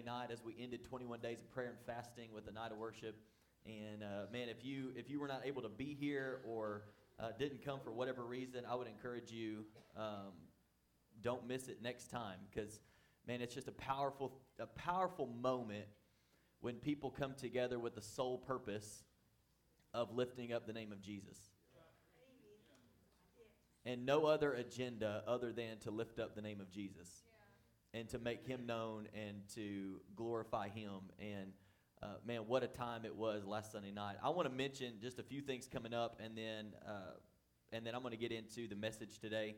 [0.00, 3.14] night as we ended 21 days of prayer and fasting with a night of worship.
[3.66, 6.84] And uh, man, if you if you were not able to be here or
[7.20, 10.32] uh, didn't come for whatever reason, I would encourage you um,
[11.22, 12.80] don't miss it next time because
[13.28, 15.84] man, it's just a powerful a powerful moment
[16.62, 19.04] when people come together with the sole purpose
[19.92, 21.36] of lifting up the name of Jesus.
[23.84, 27.24] And no other agenda other than to lift up the name of Jesus
[27.94, 31.00] and to make him known and to glorify him.
[31.18, 31.52] And
[32.02, 34.16] uh, man, what a time it was last Sunday night.
[34.22, 37.14] I want to mention just a few things coming up, and then uh,
[37.72, 39.54] and then I'm going to get into the message today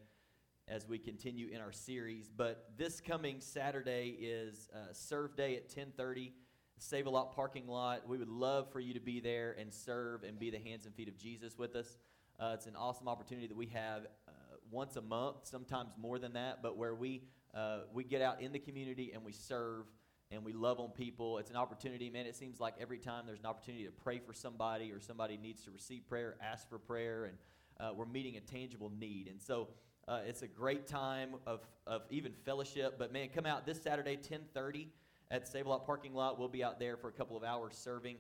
[0.69, 2.31] as we continue in our series.
[2.35, 6.33] But this coming Saturday is uh, Serve Day at 10:30.
[6.79, 8.07] Save a Lot parking lot.
[8.09, 10.95] We would love for you to be there and serve and be the hands and
[10.95, 11.97] feet of Jesus with us.
[12.39, 14.33] Uh, it's an awesome opportunity that we have uh,
[14.71, 17.23] once a month, sometimes more than that, but where we
[17.55, 19.87] uh, we get out in the community and we serve
[20.31, 21.39] and we love on people.
[21.39, 22.27] It's an opportunity, man.
[22.27, 25.63] It seems like every time there's an opportunity to pray for somebody or somebody needs
[25.65, 27.37] to receive prayer, ask for prayer, and
[27.79, 29.29] uh, we're meeting a tangible need.
[29.29, 29.69] And so
[30.09, 32.97] uh, it's a great time of, of even fellowship.
[32.99, 34.89] But man, come out this Saturday, 1030
[35.31, 36.39] at Save a Lot parking lot.
[36.39, 38.17] We'll be out there for a couple of hours serving.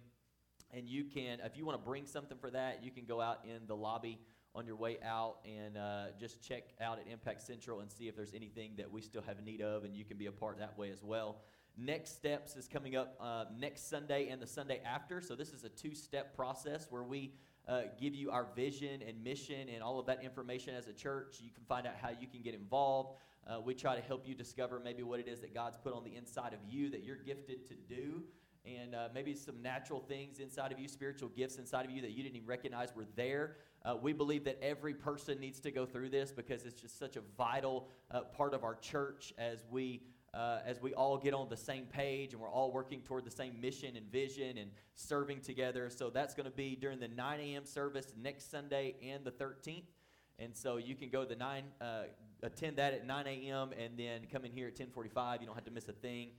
[0.72, 3.44] And you can, if you want to bring something for that, you can go out
[3.44, 4.18] in the lobby
[4.54, 8.16] on your way out and uh, just check out at Impact Central and see if
[8.16, 10.78] there's anything that we still have need of, and you can be a part that
[10.78, 11.38] way as well.
[11.76, 15.20] Next Steps is coming up uh, next Sunday and the Sunday after.
[15.20, 17.32] So, this is a two step process where we
[17.66, 21.38] uh, give you our vision and mission and all of that information as a church.
[21.40, 23.18] You can find out how you can get involved.
[23.46, 26.04] Uh, we try to help you discover maybe what it is that God's put on
[26.04, 28.22] the inside of you that you're gifted to do
[28.66, 32.12] and uh, maybe some natural things inside of you, spiritual gifts inside of you that
[32.12, 33.56] you didn't even recognize were there.
[33.84, 37.16] Uh, we believe that every person needs to go through this because it's just such
[37.16, 40.02] a vital uh, part of our church as we.
[40.32, 43.30] Uh, as we all get on the same page and we're all working toward the
[43.30, 45.88] same mission and vision and serving together.
[45.88, 47.64] So that's going to be during the 9 a.m.
[47.64, 49.84] service next Sunday and the 13th.
[50.40, 51.84] And so you can go the 9, uh,
[52.42, 53.70] attend that at 9 a.m.
[53.78, 55.40] and then come in here at 1045.
[55.40, 56.30] You don't have to miss a thing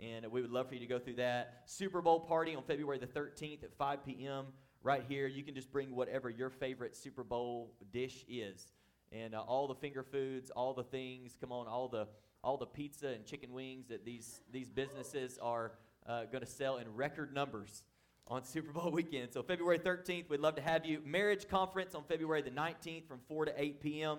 [0.00, 1.62] and we would love for you to go through that.
[1.66, 4.46] Super Bowl party on February the 13th at 5 p.m.
[4.82, 5.26] right here.
[5.26, 8.72] You can just bring whatever your favorite Super Bowl dish is,
[9.12, 11.36] and uh, all the finger foods, all the things.
[11.40, 12.08] Come on, all the
[12.42, 15.72] all the pizza and chicken wings that these these businesses are
[16.06, 17.82] uh, going to sell in record numbers
[18.26, 19.32] on Super Bowl weekend.
[19.32, 21.00] So February 13th, we'd love to have you.
[21.04, 24.18] Marriage conference on February the 19th from 4 to 8 p.m.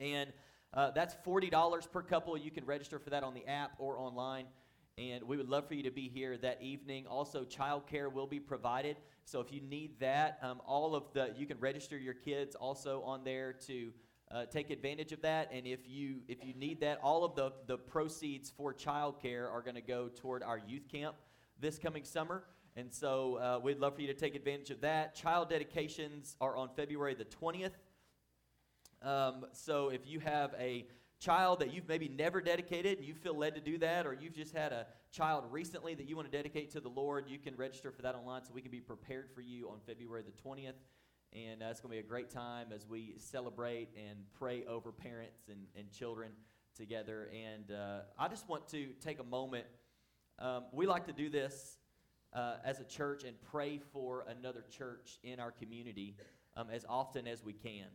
[0.00, 0.32] And
[0.74, 2.36] uh, that's $40 per couple.
[2.36, 4.46] You can register for that on the app or online
[4.98, 7.06] and we would love for you to be here that evening.
[7.06, 8.96] Also, childcare will be provided.
[9.24, 13.02] So if you need that, um, all of the you can register your kids also
[13.02, 13.92] on there to
[14.30, 15.50] uh, take advantage of that.
[15.52, 19.62] And if you if you need that, all of the the proceeds for childcare are
[19.62, 21.16] going to go toward our youth camp
[21.58, 22.44] this coming summer.
[22.76, 25.14] And so uh, we'd love for you to take advantage of that.
[25.14, 27.72] Child dedications are on February the twentieth.
[29.02, 30.86] Um, so if you have a
[31.22, 34.34] child that you've maybe never dedicated and you feel led to do that, or you've
[34.34, 37.54] just had a child recently that you want to dedicate to the Lord, you can
[37.56, 40.72] register for that online so we can be prepared for you on February the 20th.
[41.32, 44.90] And uh, it's going to be a great time as we celebrate and pray over
[44.90, 46.32] parents and, and children
[46.76, 47.30] together.
[47.32, 49.66] And uh, I just want to take a moment.
[50.38, 51.78] Um, we like to do this
[52.34, 56.16] uh, as a church and pray for another church in our community
[56.56, 57.86] um, as often as we can.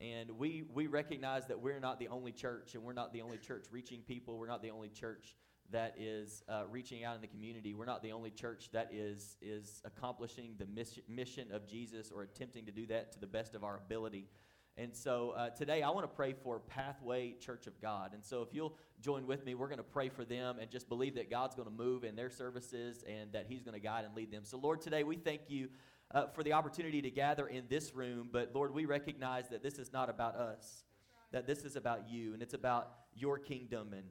[0.00, 3.38] And we, we recognize that we're not the only church, and we're not the only
[3.38, 4.38] church reaching people.
[4.38, 5.36] We're not the only church
[5.70, 7.74] that is uh, reaching out in the community.
[7.74, 10.66] We're not the only church that is, is accomplishing the
[11.08, 14.28] mission of Jesus or attempting to do that to the best of our ability.
[14.78, 18.12] And so uh, today I want to pray for Pathway Church of God.
[18.12, 20.88] And so if you'll join with me, we're going to pray for them and just
[20.88, 24.04] believe that God's going to move in their services and that He's going to guide
[24.04, 24.44] and lead them.
[24.44, 25.68] So, Lord, today we thank you
[26.16, 28.30] uh, for the opportunity to gather in this room.
[28.32, 30.84] But Lord, we recognize that this is not about us,
[31.30, 34.04] that this is about you, and it's about your kingdom and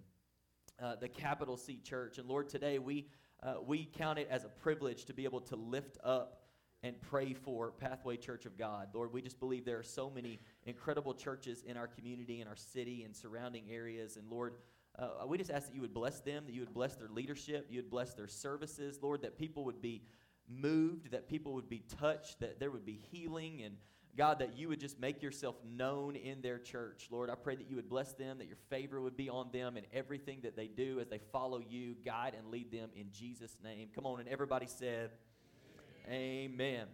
[0.80, 2.20] uh, the capital C church.
[2.20, 3.08] And Lord, today we,
[3.42, 6.44] uh, we count it as a privilege to be able to lift up
[6.84, 8.90] and pray for Pathway Church of God.
[8.94, 12.56] Lord, we just believe there are so many incredible churches in our community, in our
[12.56, 14.18] city, and surrounding areas.
[14.18, 14.58] And Lord,
[15.00, 17.66] uh, we just ask that you would bless them, that you would bless their leadership,
[17.72, 20.04] you would bless their services, Lord, that people would be
[20.50, 23.76] moved, that people would be touched, that there would be healing, and
[24.18, 27.08] God, that you would just make yourself known in their church.
[27.12, 29.76] Lord, I pray that you would bless them, that your favor would be on them
[29.76, 33.58] in everything that they do as they follow you, guide and lead them in Jesus'
[33.64, 33.90] name.
[33.94, 35.12] Come on, and everybody said,
[36.08, 36.54] Amen.
[36.54, 36.88] Amen.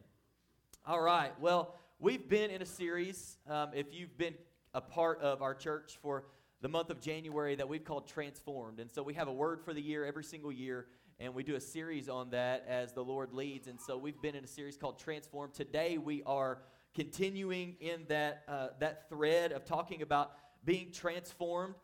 [0.85, 3.37] All right, well, we've been in a series.
[3.47, 4.33] Um, if you've been
[4.73, 6.23] a part of our church for
[6.61, 8.79] the month of January that we've called Transformed.
[8.79, 10.87] And so we have a word for the year every single year,
[11.21, 13.67] and we do a series on that as the Lord leads.
[13.67, 15.51] And so we've been in a series called Transform.
[15.53, 16.63] Today we are
[16.95, 20.31] continuing in that, uh, that thread of talking about
[20.65, 21.75] being transformed.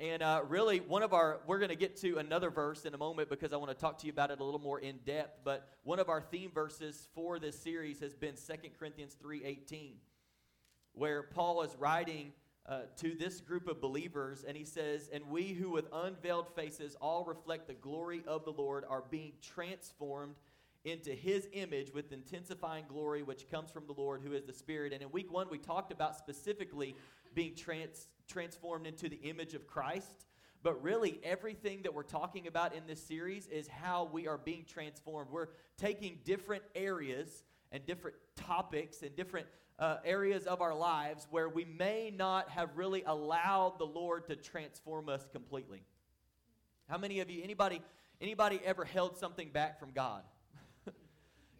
[0.00, 2.98] And uh, really, one of our, we're going to get to another verse in a
[2.98, 5.38] moment because I want to talk to you about it a little more in depth.
[5.44, 9.92] But one of our theme verses for this series has been 2 Corinthians 3.18,
[10.92, 12.32] where Paul is writing
[12.66, 16.96] uh, to this group of believers, and he says, And we who with unveiled faces
[17.00, 20.36] all reflect the glory of the Lord are being transformed
[20.84, 24.92] into his image with intensifying glory which comes from the Lord who is the Spirit.
[24.92, 26.96] And in week one, we talked about specifically
[27.34, 30.26] being trans- transformed into the image of Christ.
[30.62, 34.64] But really, everything that we're talking about in this series is how we are being
[34.64, 35.30] transformed.
[35.30, 39.46] We're taking different areas and different topics and different
[39.78, 44.36] uh, areas of our lives where we may not have really allowed the Lord to
[44.36, 45.82] transform us completely.
[46.88, 47.82] How many of you, anybody,
[48.20, 50.22] anybody ever held something back from God?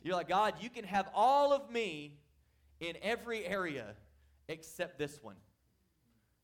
[0.03, 2.19] You're like, God, you can have all of me
[2.79, 3.95] in every area
[4.49, 5.37] except this one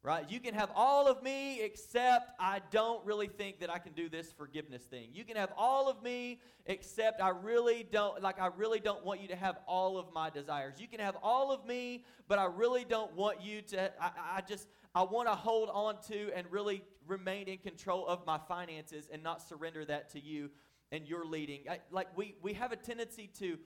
[0.08, 0.31] right?
[0.31, 4.08] You can have all of me except I don't really think that I can do
[4.08, 5.10] this forgiveness thing.
[5.12, 9.20] You can have all of me except I really don't, like, I really don't want
[9.20, 10.76] you to have all of my desires.
[10.78, 14.40] You can have all of me, but I really don't want you to, I, I
[14.40, 19.11] just, I want to hold on to and really remain in control of my finances
[19.12, 20.49] and not surrender that to you
[20.90, 21.64] and your leading.
[21.70, 23.58] I, like, we, we have a tendency to,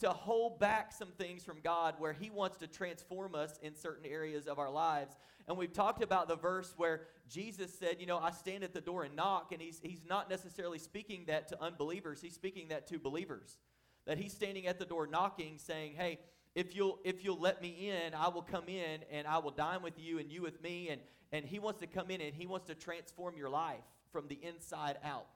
[0.00, 4.06] to hold back some things from God where He wants to transform us in certain
[4.06, 5.16] areas of our lives.
[5.48, 8.80] And we've talked about the verse where Jesus said, You know, I stand at the
[8.80, 9.52] door and knock.
[9.52, 13.58] And He's, he's not necessarily speaking that to unbelievers, He's speaking that to believers.
[14.06, 16.18] That He's standing at the door knocking, saying, Hey,
[16.56, 19.82] if you'll if you'll let me in i will come in and i will dine
[19.82, 21.00] with you and you with me and
[21.30, 24.38] and he wants to come in and he wants to transform your life from the
[24.42, 25.26] inside out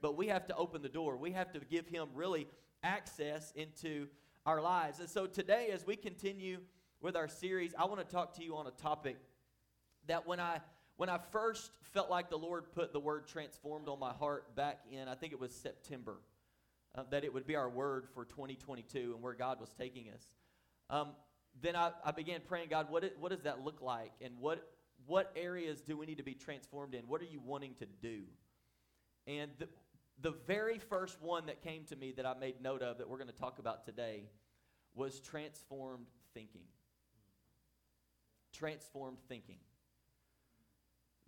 [0.00, 2.46] but we have to open the door we have to give him really
[2.82, 4.08] access into
[4.46, 5.00] our lives.
[5.00, 6.58] And so today, as we continue
[7.00, 9.16] with our series, I want to talk to you on a topic
[10.06, 10.60] that when I
[10.96, 14.80] when I first felt like the Lord put the word transformed on my heart back
[14.90, 16.16] in, I think it was September,
[16.96, 20.32] uh, that it would be our word for 2022 and where God was taking us.
[20.90, 21.10] Um,
[21.62, 24.10] then I, I began praying, God, what, it, what does that look like?
[24.20, 24.68] And what,
[25.06, 27.02] what areas do we need to be transformed in?
[27.06, 28.22] What are you wanting to do?
[29.28, 29.68] And the,
[30.20, 33.18] the very first one that came to me that I made note of that we're
[33.18, 34.24] going to talk about today
[34.94, 36.64] was transformed thinking.
[38.52, 39.58] Transformed thinking.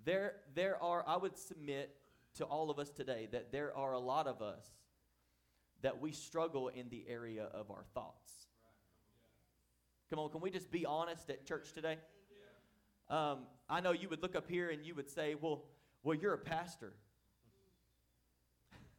[0.05, 1.95] There, there are, I would submit
[2.37, 4.65] to all of us today that there are a lot of us
[5.83, 8.31] that we struggle in the area of our thoughts.
[10.11, 11.99] Come on, can we just be honest at church today?
[13.09, 15.65] Um, I know you would look up here and you would say, well,
[16.03, 16.93] well, you're a pastor.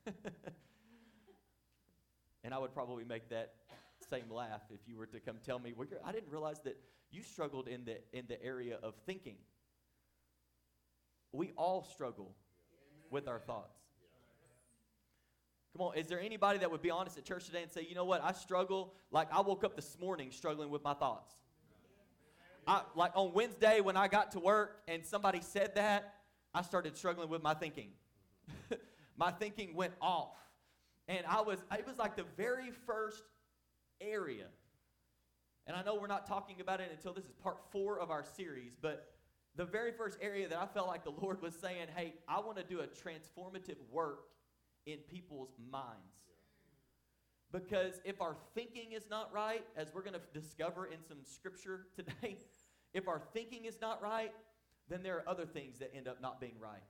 [2.44, 3.54] and I would probably make that
[4.10, 6.78] same laugh if you were to come tell me, well, I didn't realize that
[7.12, 9.36] you struggled in the, in the area of thinking.
[11.32, 12.36] We all struggle
[13.10, 13.78] with our thoughts.
[15.74, 17.96] Come on, is there anybody that would be honest at church today and say, you
[17.96, 21.32] know what, I struggle, like I woke up this morning struggling with my thoughts.
[22.68, 26.16] I, like on Wednesday when I got to work and somebody said that,
[26.54, 27.92] I started struggling with my thinking.
[29.22, 30.36] my thinking went off.
[31.08, 33.22] And I was, it was like the very first
[34.02, 34.48] area.
[35.68, 38.24] And I know we're not talking about it until this is part four of our
[38.24, 39.12] series, but
[39.56, 42.58] the very first area that I felt like the Lord was saying, hey, I want
[42.58, 44.22] to do a transformative work
[44.88, 46.18] in people's minds.
[47.52, 51.86] Because if our thinking is not right, as we're going to discover in some scripture
[51.96, 52.38] today,
[52.96, 54.34] if our thinking is not right,
[54.90, 56.82] then there are other things that end up not being right.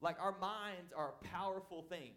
[0.00, 2.12] Like our minds are a powerful thing.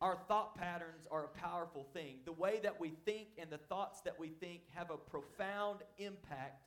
[0.00, 2.16] Our thought patterns are a powerful thing.
[2.24, 6.66] The way that we think and the thoughts that we think have a profound impact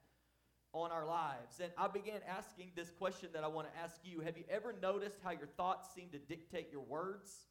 [0.71, 1.59] on our lives.
[1.61, 4.21] And I began asking this question that I want to ask you.
[4.21, 7.47] Have you ever noticed how your thoughts seem to dictate your words?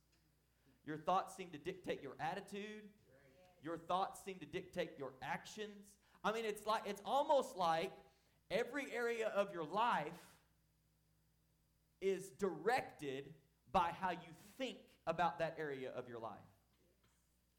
[0.86, 2.84] Your thoughts seem to dictate your attitude.
[3.62, 5.94] Your thoughts seem to dictate your actions.
[6.22, 7.92] I mean, it's like it's almost like
[8.50, 10.12] every area of your life
[12.00, 13.30] is directed
[13.72, 16.32] by how you think about that area of your life.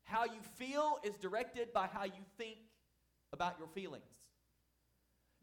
[0.04, 2.58] How you feel is directed by how you think
[3.34, 4.04] about your feelings.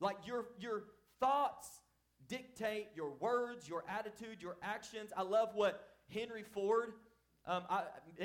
[0.01, 0.85] Like your, your
[1.21, 1.69] thoughts
[2.29, 5.13] dictate your words, your attitude, your actions.
[5.17, 6.93] I love what Henry Ford,
[7.47, 7.83] um, I,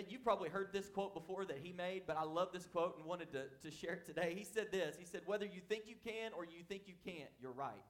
[0.10, 3.06] you probably heard this quote before that he made, but I love this quote and
[3.06, 4.34] wanted to, to share it today.
[4.38, 7.30] He said this He said, Whether you think you can or you think you can't,
[7.42, 7.84] you're right.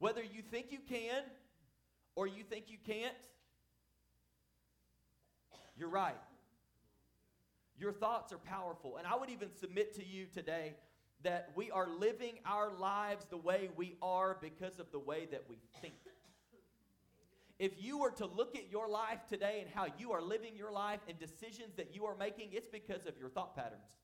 [0.00, 1.22] Whether you think you can
[2.16, 3.14] or you think you can't,
[5.76, 6.16] you're right.
[7.78, 8.96] Your thoughts are powerful.
[8.96, 10.74] And I would even submit to you today
[11.22, 15.44] that we are living our lives the way we are because of the way that
[15.48, 15.94] we think.
[17.58, 20.72] If you were to look at your life today and how you are living your
[20.72, 23.98] life and decisions that you are making, it's because of your thought patterns.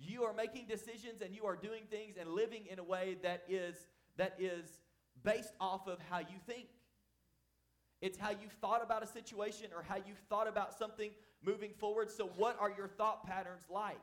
[0.00, 3.44] You are making decisions and you are doing things and living in a way that
[3.48, 3.76] is
[4.16, 4.80] that is
[5.22, 6.66] based off of how you think.
[8.00, 11.10] It's how you've thought about a situation or how you've thought about something
[11.44, 12.10] moving forward.
[12.10, 14.00] So, what are your thought patterns like?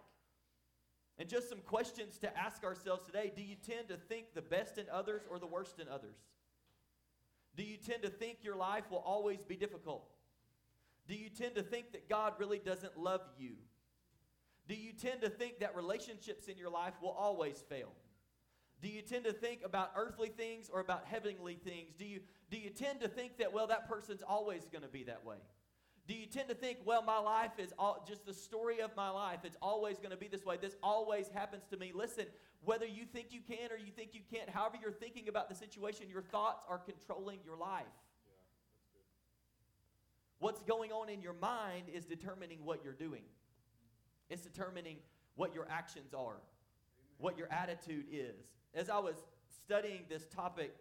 [1.17, 3.31] And just some questions to ask ourselves today.
[3.35, 6.17] Do you tend to think the best in others or the worst in others?
[7.55, 10.07] Do you tend to think your life will always be difficult?
[11.07, 13.53] Do you tend to think that God really doesn't love you?
[14.67, 17.93] Do you tend to think that relationships in your life will always fail?
[18.81, 21.93] Do you tend to think about earthly things or about heavenly things?
[21.97, 22.19] Do you,
[22.51, 25.37] do you tend to think that, well, that person's always going to be that way?
[26.07, 29.09] Do you tend to think, well, my life is all, just the story of my
[29.09, 29.39] life?
[29.43, 30.57] It's always going to be this way.
[30.61, 31.91] This always happens to me.
[31.93, 32.25] Listen,
[32.63, 35.55] whether you think you can or you think you can't, however you're thinking about the
[35.55, 37.83] situation, your thoughts are controlling your life.
[38.25, 38.33] Yeah,
[40.39, 43.23] What's going on in your mind is determining what you're doing,
[44.29, 44.97] it's determining
[45.35, 46.41] what your actions are, Amen.
[47.17, 48.45] what your attitude is.
[48.73, 49.15] As I was
[49.63, 50.73] studying this topic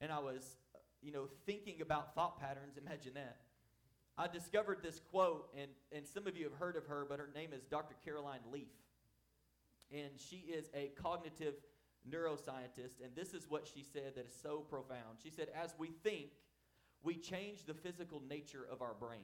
[0.00, 0.56] and I was,
[1.02, 3.38] you know, thinking about thought patterns, imagine that.
[4.16, 7.30] I discovered this quote, and, and some of you have heard of her, but her
[7.34, 7.94] name is Dr.
[8.04, 8.66] Caroline Leaf.
[9.92, 11.54] And she is a cognitive
[12.10, 15.18] neuroscientist, and this is what she said that is so profound.
[15.22, 16.30] She said, As we think,
[17.02, 19.20] we change the physical nature of our brain.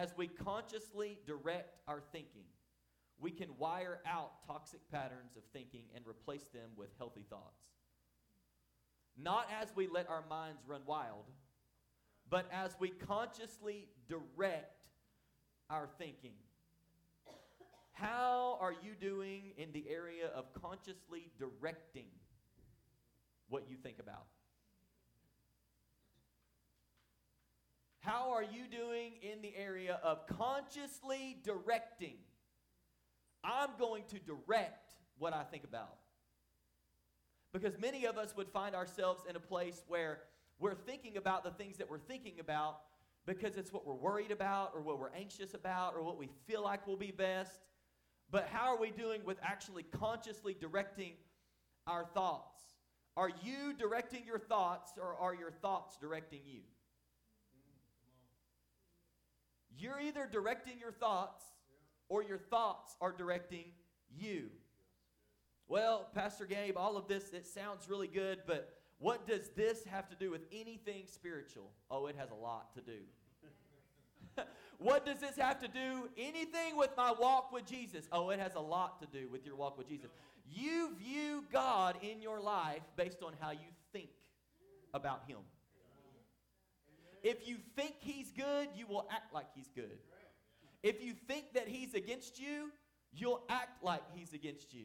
[0.00, 2.44] As we consciously direct our thinking,
[3.20, 7.62] we can wire out toxic patterns of thinking and replace them with healthy thoughts.
[9.16, 11.26] Not as we let our minds run wild
[12.30, 14.86] but as we consciously direct
[15.70, 16.32] our thinking.
[17.92, 22.06] How are you doing in the area of consciously directing
[23.48, 24.26] what you think about?
[28.04, 32.16] How are you doing in the area of consciously directing?
[33.42, 35.96] I'm going to direct what I think about.
[37.54, 40.18] Because many of us would find ourselves in a place where
[40.58, 42.80] we're thinking about the things that we're thinking about
[43.24, 46.62] because it's what we're worried about or what we're anxious about or what we feel
[46.62, 47.62] like will be best.
[48.30, 51.12] But how are we doing with actually consciously directing
[51.86, 52.58] our thoughts?
[53.16, 56.60] Are you directing your thoughts or are your thoughts directing you?
[59.78, 61.42] You're either directing your thoughts
[62.08, 63.64] or your thoughts are directing
[64.16, 64.50] you.
[65.68, 70.08] Well, Pastor Gabe, all of this, it sounds really good, but what does this have
[70.10, 71.70] to do with anything spiritual?
[71.90, 72.98] Oh, it has a lot to do.
[74.78, 78.06] what does this have to do anything with my walk with Jesus?
[78.12, 80.10] Oh, it has a lot to do with your walk with Jesus.
[80.50, 84.10] You view God in your life based on how you think
[84.92, 85.38] about Him.
[87.24, 89.98] If you think He's good, you will act like He's good.
[90.84, 92.70] If you think that He's against you,
[93.12, 94.84] you'll act like He's against you.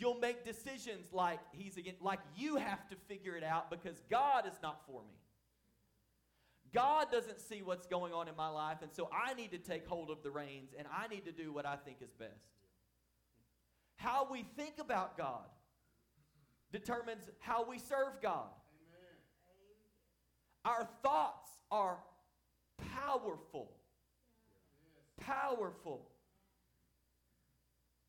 [0.00, 4.46] You'll make decisions like he's again, like you have to figure it out because God
[4.46, 5.14] is not for me.
[6.72, 9.86] God doesn't see what's going on in my life, and so I need to take
[9.86, 12.48] hold of the reins and I need to do what I think is best.
[13.96, 15.44] How we think about God
[16.72, 18.48] determines how we serve God.
[20.64, 21.98] Our thoughts are
[22.94, 23.72] powerful.
[25.20, 26.08] Powerful.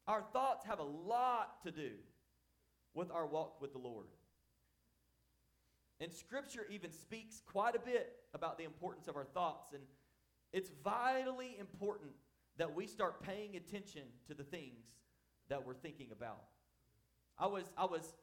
[0.08, 1.91] Our thoughts have a lot to do
[2.93, 4.08] with our walk with the Lord.
[6.00, 9.74] And Scripture even speaks quite a bit about the importance of our thoughts.
[9.74, 9.84] And
[10.51, 12.12] it's vitally important
[12.58, 14.86] that we start paying attention to the things
[15.50, 16.41] that we're thinking about.
[17.38, 18.13] I was, I was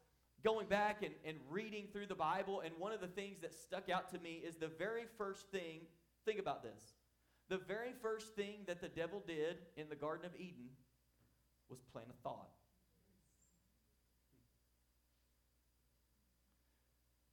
[0.45, 3.91] going back and, and reading through the Bible, and one of the things that stuck
[3.91, 5.81] out to me is the very first thing,
[6.25, 6.83] think about this.
[7.49, 10.69] The very first thing that the devil did in the Garden of Eden
[11.71, 12.51] was plant a thought.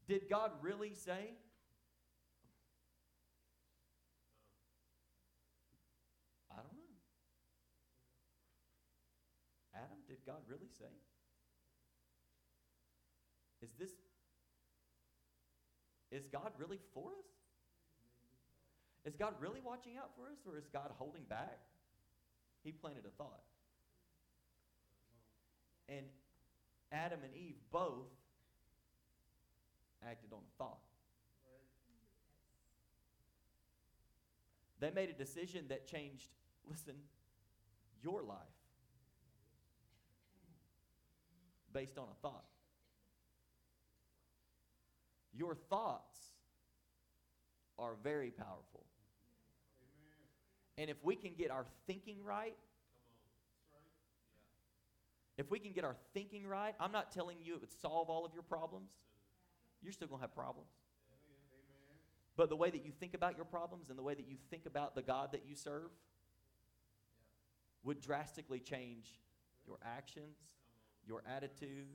[0.08, 1.34] Did God really say?
[6.52, 6.96] I don't know.
[9.76, 10.86] Adam, did God really say?
[13.62, 13.92] Is this
[16.16, 17.28] is God really for us?
[19.06, 21.60] Is God really watching out for us or is God holding back?
[22.64, 23.44] He planted a thought.
[25.88, 26.06] And
[26.92, 28.08] Adam and Eve both
[30.04, 30.80] acted on a thought.
[34.80, 36.30] They made a decision that changed,
[36.70, 36.96] listen,
[38.02, 38.38] your life
[41.74, 42.46] based on a thought.
[45.38, 46.18] Your thoughts
[47.78, 48.86] are very powerful.
[50.78, 52.56] And if we can get our thinking right,
[55.38, 58.26] if we can get our thinking right, I'm not telling you it would solve all
[58.26, 58.90] of your problems.
[59.82, 60.70] You're still going to have problems.
[62.38, 64.66] But the way that you think about your problems and the way that you think
[64.66, 65.90] about the God that you serve
[67.84, 69.08] would drastically change
[69.66, 70.38] your actions,
[71.08, 71.88] your attitude,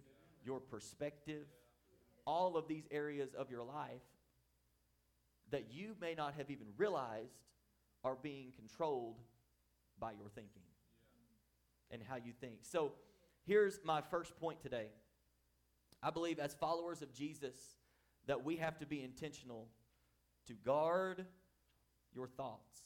[0.44, 1.46] your perspective,
[2.26, 4.02] all of these areas of your life
[5.50, 7.34] that you may not have even realized
[8.04, 9.18] are being controlled
[9.98, 10.62] by your thinking
[11.90, 12.58] and how you think.
[12.62, 12.92] So,
[13.46, 14.86] here's my first point today.
[16.02, 17.56] I believe as followers of Jesus
[18.26, 19.68] that we have to be intentional
[20.46, 21.26] to guard
[22.14, 22.78] your thoughts.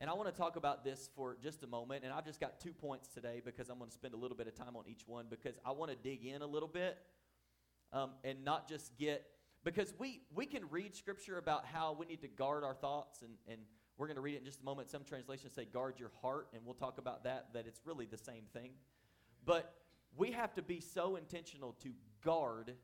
[0.00, 2.04] And I want to talk about this for just a moment.
[2.04, 4.46] And I've just got two points today because I'm going to spend a little bit
[4.46, 6.96] of time on each one because I want to dig in a little bit
[7.92, 9.26] um, and not just get,
[9.64, 13.22] because we, we can read scripture about how we need to guard our thoughts.
[13.22, 13.60] And, and
[13.96, 14.90] we're going to read it in just a moment.
[14.90, 16.48] Some translations say guard your heart.
[16.54, 18.70] And we'll talk about that, that it's really the same thing.
[19.44, 19.74] But
[20.16, 21.90] we have to be so intentional to
[22.24, 22.74] guard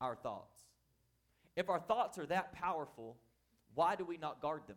[0.00, 0.60] our thoughts.
[1.56, 3.16] If our thoughts are that powerful,
[3.74, 4.76] why do we not guard them?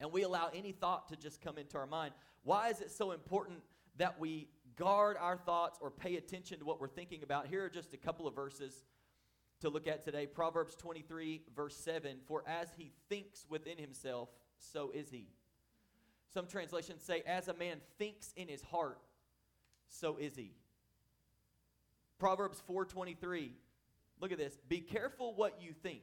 [0.00, 2.12] And we allow any thought to just come into our mind.
[2.42, 3.60] Why is it so important
[3.96, 7.46] that we guard our thoughts or pay attention to what we're thinking about?
[7.46, 8.84] Here are just a couple of verses
[9.60, 10.26] to look at today.
[10.26, 15.28] Proverbs 23, verse 7 For as he thinks within himself, so is he.
[16.32, 18.98] Some translations say, As a man thinks in his heart,
[19.88, 20.52] so is he.
[22.18, 23.50] Proverbs 4:23
[24.18, 24.56] Look at this.
[24.68, 26.00] Be careful what you think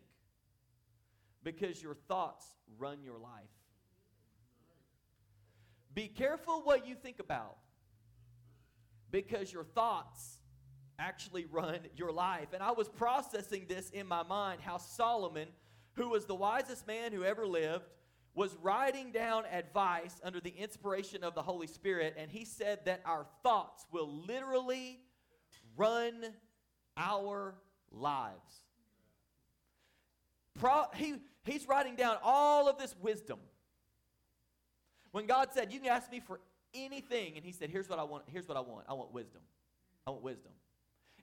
[1.44, 2.46] because your thoughts
[2.78, 3.50] run your life.
[5.96, 7.58] Be careful what you think about
[9.13, 10.39] because your thoughts
[10.97, 12.47] actually run your life.
[12.52, 15.47] And I was processing this in my mind how Solomon,
[15.93, 17.86] who was the wisest man who ever lived,
[18.34, 22.15] was writing down advice under the inspiration of the Holy Spirit.
[22.17, 24.99] And he said that our thoughts will literally
[25.78, 26.26] run
[26.97, 27.54] our
[27.91, 28.65] lives.
[30.60, 33.38] Pro, he, he's writing down all of this wisdom.
[35.12, 36.39] When God said, You can ask me for
[36.74, 38.86] anything, and he said, Here's what I want, here's what I want.
[38.90, 39.42] I want wisdom.
[40.06, 40.52] I want wisdom.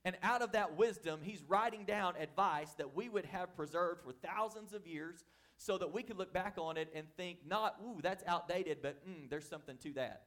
[0.05, 4.13] And out of that wisdom, he's writing down advice that we would have preserved for
[4.13, 5.25] thousands of years
[5.59, 9.07] so that we could look back on it and think, not, ooh, that's outdated, but
[9.07, 10.23] mm, there's something to that.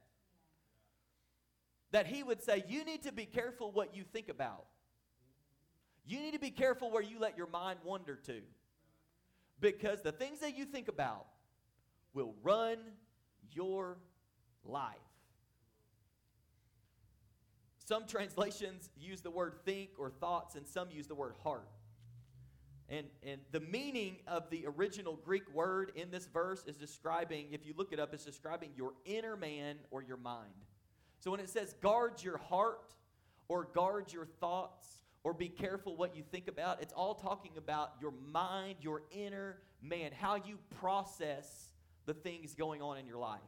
[1.90, 4.66] That he would say, You need to be careful what you think about.
[6.06, 8.42] You need to be careful where you let your mind wander to.
[9.60, 11.26] Because the things that you think about
[12.12, 12.78] will run
[13.52, 13.98] your
[14.64, 14.94] life.
[17.84, 21.68] Some translations use the word think or thoughts, and some use the word heart.
[22.88, 27.66] And, and the meaning of the original Greek word in this verse is describing, if
[27.66, 30.52] you look it up, it's describing your inner man or your mind.
[31.20, 32.92] So when it says guard your heart
[33.48, 34.86] or guard your thoughts,
[35.24, 36.82] or be careful what you think about.
[36.82, 41.70] It's all talking about your mind, your inner man, how you process
[42.04, 43.40] the things going on in your life.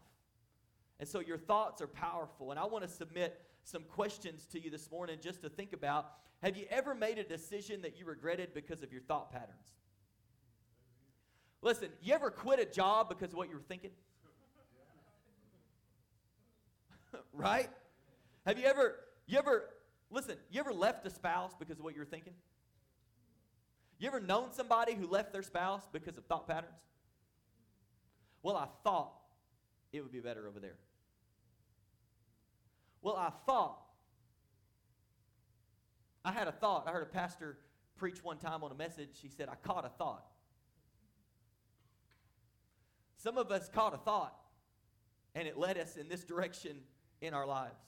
[0.98, 2.50] And so your thoughts are powerful.
[2.50, 6.12] And I want to submit some questions to you this morning just to think about.
[6.42, 9.74] Have you ever made a decision that you regretted because of your thought patterns?
[11.62, 13.90] Listen, you ever quit a job because of what you were thinking?
[17.32, 17.68] right?
[18.46, 19.64] Have you ever you ever
[20.10, 22.34] Listen, you ever left a spouse because of what you were thinking?
[23.98, 26.78] You ever known somebody who left their spouse because of thought patterns?
[28.42, 29.12] Well, I thought
[29.92, 30.76] it would be better over there.
[33.06, 33.78] Well, I thought.
[36.24, 36.88] I had a thought.
[36.88, 37.56] I heard a pastor
[37.96, 39.10] preach one time on a message.
[39.22, 40.26] He said, I caught a thought.
[43.16, 44.36] Some of us caught a thought,
[45.36, 46.78] and it led us in this direction
[47.20, 47.78] in our lives.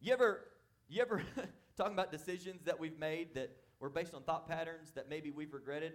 [0.00, 0.40] You ever
[0.88, 1.22] you ever,
[1.76, 5.52] talking about decisions that we've made that were based on thought patterns that maybe we've
[5.52, 5.92] regretted?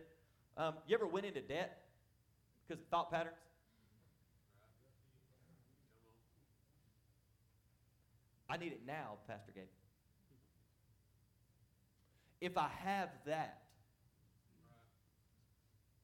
[0.55, 1.85] Um, you ever went into debt
[2.67, 3.37] because of thought patterns?
[8.53, 9.63] I need it now, Pastor Gabe.
[12.39, 13.63] If I have that,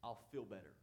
[0.04, 0.74] I'll feel better.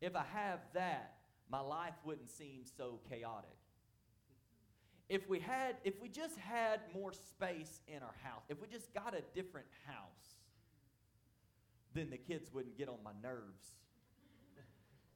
[0.00, 3.56] If I have that, my life wouldn't seem so chaotic.
[5.08, 8.92] if we had if we just had more space in our house, if we just
[8.94, 10.36] got a different house,
[11.94, 13.76] then the kids wouldn't get on my nerves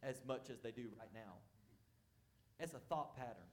[0.03, 1.35] as much as they do right now.
[2.61, 3.49] It's a thought pattern.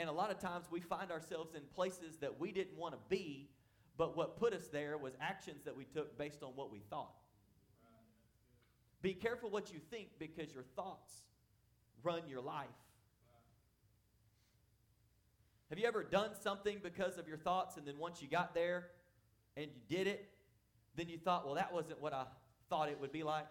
[0.00, 3.00] And a lot of times we find ourselves in places that we didn't want to
[3.10, 3.50] be,
[3.98, 7.12] but what put us there was actions that we took based on what we thought.
[9.02, 11.12] Be careful what you think because your thoughts
[12.02, 12.66] run your life.
[15.68, 18.86] Have you ever done something because of your thoughts and then once you got there
[19.54, 20.30] and you did it,
[20.96, 22.24] then you thought, well, that wasn't what I
[22.70, 23.48] thought it would be like?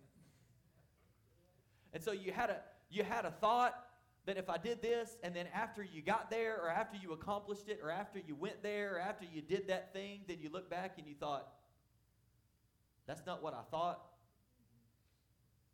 [1.92, 3.85] and so you had a you had a thought
[4.26, 7.68] that if I did this and then after you got there or after you accomplished
[7.68, 10.68] it or after you went there or after you did that thing, then you look
[10.68, 11.48] back and you thought,
[13.06, 14.00] that's not what I thought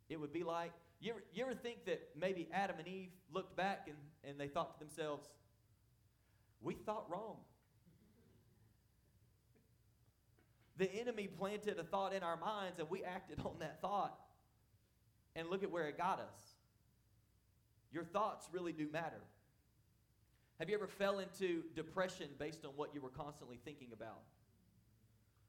[0.07, 0.71] it would be like.
[1.01, 4.47] You ever, you ever think that maybe Adam and Eve looked back and, and they
[4.47, 5.27] thought to themselves,
[6.61, 7.37] we thought wrong?
[10.77, 14.17] The enemy planted a thought in our minds and we acted on that thought.
[15.35, 16.52] And look at where it got us.
[17.93, 19.21] Your thoughts really do matter.
[20.59, 24.21] Have you ever fell into depression based on what you were constantly thinking about?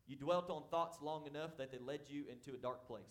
[0.06, 3.02] You dwelt on thoughts long enough that they led you into a dark place.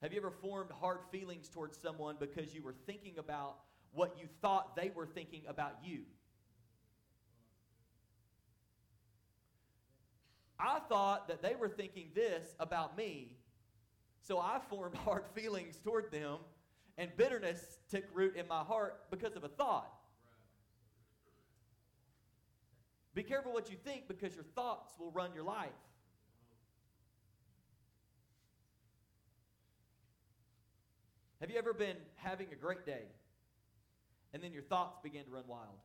[0.00, 3.56] Have you ever formed hard feelings towards someone because you were thinking about
[3.92, 6.00] what you thought they were thinking about you?
[10.58, 13.36] I thought that they were thinking this about me,
[14.20, 16.38] so I formed hard feelings toward them,
[16.98, 19.92] and bitterness took root in my heart because of a thought.
[23.14, 25.68] Be careful what you think because your thoughts will run your life.
[31.40, 33.02] Have you ever been having a great day
[34.32, 35.80] and then your thoughts began to run wild?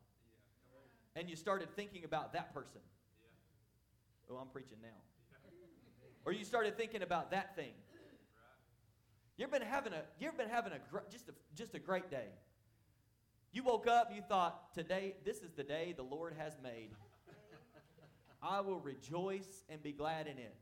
[1.15, 2.81] And you started thinking about that person.
[4.29, 4.89] Oh, I'm preaching now.
[6.25, 7.71] Or you started thinking about that thing.
[9.38, 10.80] You've been having a you've been having a
[11.12, 12.28] just a just a great day.
[13.54, 16.89] You woke up, you thought, today this is the day the Lord has made.
[18.41, 20.56] I will rejoice and be glad in it.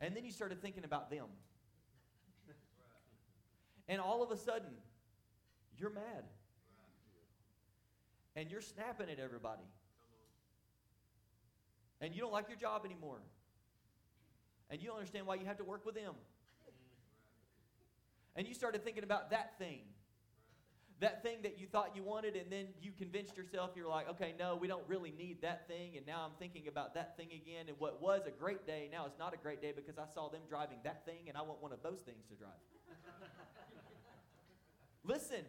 [0.00, 1.26] And then you started thinking about them.
[3.88, 4.68] And all of a sudden,
[5.78, 6.24] you're mad.
[8.36, 9.62] And you're snapping at everybody.
[12.00, 13.20] And you don't like your job anymore.
[14.70, 16.14] And you don't understand why you have to work with them.
[18.38, 19.80] And you started thinking about that thing.
[21.00, 24.34] That thing that you thought you wanted, and then you convinced yourself, you're like, okay,
[24.38, 25.96] no, we don't really need that thing.
[25.96, 27.66] And now I'm thinking about that thing again.
[27.66, 30.28] And what was a great day, now it's not a great day because I saw
[30.28, 32.50] them driving that thing, and I want one of those things to drive.
[35.04, 35.44] Listen,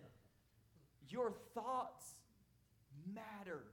[1.08, 2.14] your thoughts
[3.14, 3.66] matter.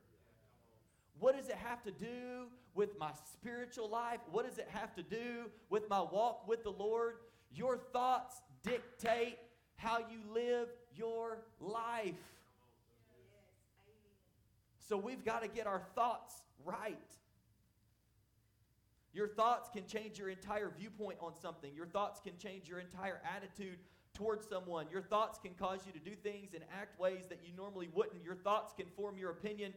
[1.19, 4.21] What does it have to do with my spiritual life?
[4.31, 7.15] What does it have to do with my walk with the Lord?
[7.55, 9.39] Your thoughts dictate
[9.77, 12.15] how you live your life.
[14.79, 16.97] So we've got to get our thoughts right.
[19.13, 21.75] Your thoughts can change your entire viewpoint on something.
[21.75, 23.79] Your thoughts can change your entire attitude
[24.13, 24.87] towards someone.
[24.91, 28.23] Your thoughts can cause you to do things and act ways that you normally wouldn't.
[28.23, 29.73] Your thoughts can form your opinion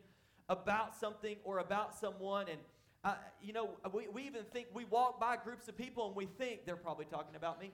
[0.49, 2.47] about something or about someone.
[2.49, 2.59] And,
[3.03, 6.25] uh, you know, we, we even think we walk by groups of people and we
[6.25, 7.71] think they're probably talking about me.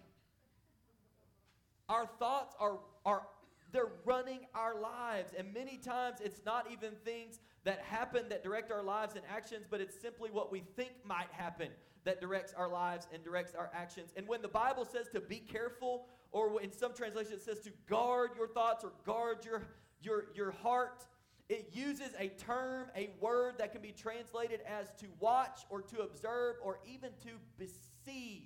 [1.90, 3.24] Our thoughts are, are
[3.72, 5.34] they're running our lives.
[5.38, 9.66] And many times it's not even things that happen that direct our lives and actions,
[9.70, 11.70] but it's simply what we think might happen
[12.06, 14.14] that directs our lives and directs our actions.
[14.16, 17.72] And when the Bible says to be careful or in some translations it says to
[17.88, 19.64] guard your thoughts or guard your,
[20.02, 21.06] your, your heart.
[21.48, 26.02] It uses a term, a word that can be translated as to watch or to
[26.02, 28.45] observe or even to besiege.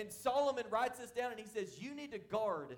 [0.00, 2.76] And Solomon writes this down and he says, You need to guard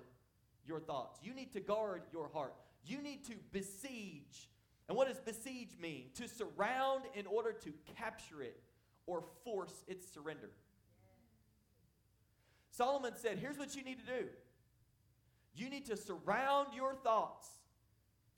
[0.67, 1.19] your thoughts.
[1.23, 2.53] You need to guard your heart.
[2.85, 4.49] You need to besiege.
[4.89, 6.07] And what does besiege mean?
[6.15, 8.59] To surround in order to capture it
[9.05, 10.49] or force its surrender.
[12.71, 14.27] Solomon said, Here's what you need to do
[15.55, 17.47] you need to surround your thoughts,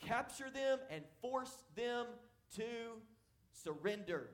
[0.06, 2.06] capture them, and force them
[2.56, 2.64] to
[3.64, 4.30] surrender.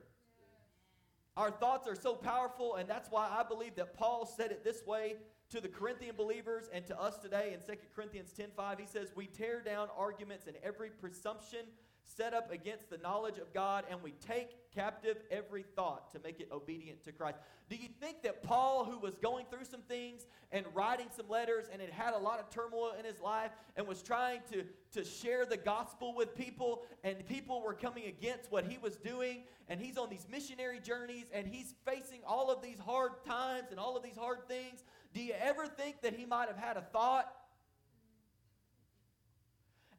[1.36, 4.84] Our thoughts are so powerful, and that's why I believe that Paul said it this
[4.86, 5.16] way
[5.50, 8.78] to the Corinthian believers and to us today in 2 Corinthians 10:5.
[8.78, 11.66] He says, We tear down arguments and every presumption
[12.04, 16.40] set up against the knowledge of God, and we take captive every thought to make
[16.40, 17.38] it obedient to Christ.
[17.68, 21.66] Do you think that Paul, who was going through some things and writing some letters
[21.72, 25.04] and had had a lot of turmoil in his life and was trying to, to
[25.04, 29.80] share the gospel with people, and people were coming against what he was doing, and
[29.80, 33.96] he's on these missionary journeys and he's facing all of these hard times and all
[33.96, 34.84] of these hard things?
[35.14, 37.32] Do you ever think that he might have had a thought?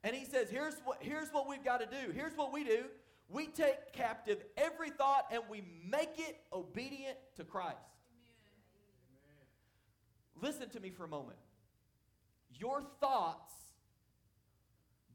[0.04, 2.12] And he says, here's what, here's what we've got to do.
[2.12, 2.84] Here's what we do.
[3.30, 7.78] We take captive every thought and we make it obedient to Christ.
[10.36, 10.54] Amen.
[10.54, 11.38] Listen to me for a moment.
[12.60, 13.54] Your thoughts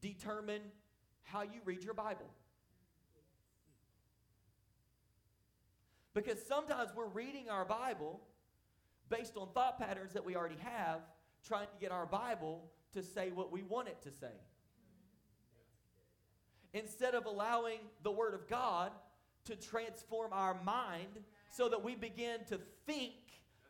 [0.01, 0.63] determine
[1.23, 2.27] how you read your Bible.
[6.15, 8.21] Because sometimes we're reading our Bible
[9.11, 11.01] based on thought patterns that we already have,
[11.47, 14.33] trying to get our Bible to say what we want it to say
[16.75, 18.93] instead of allowing the Word of God
[19.45, 23.15] to transform our mind so that we begin to think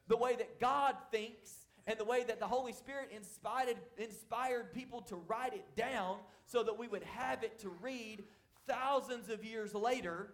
[0.08, 1.52] the way that God thinks
[1.86, 6.62] and the way that the Holy Spirit inspired, inspired people to write it down so
[6.62, 8.24] that we would have it to read
[8.66, 10.30] thousands of years later,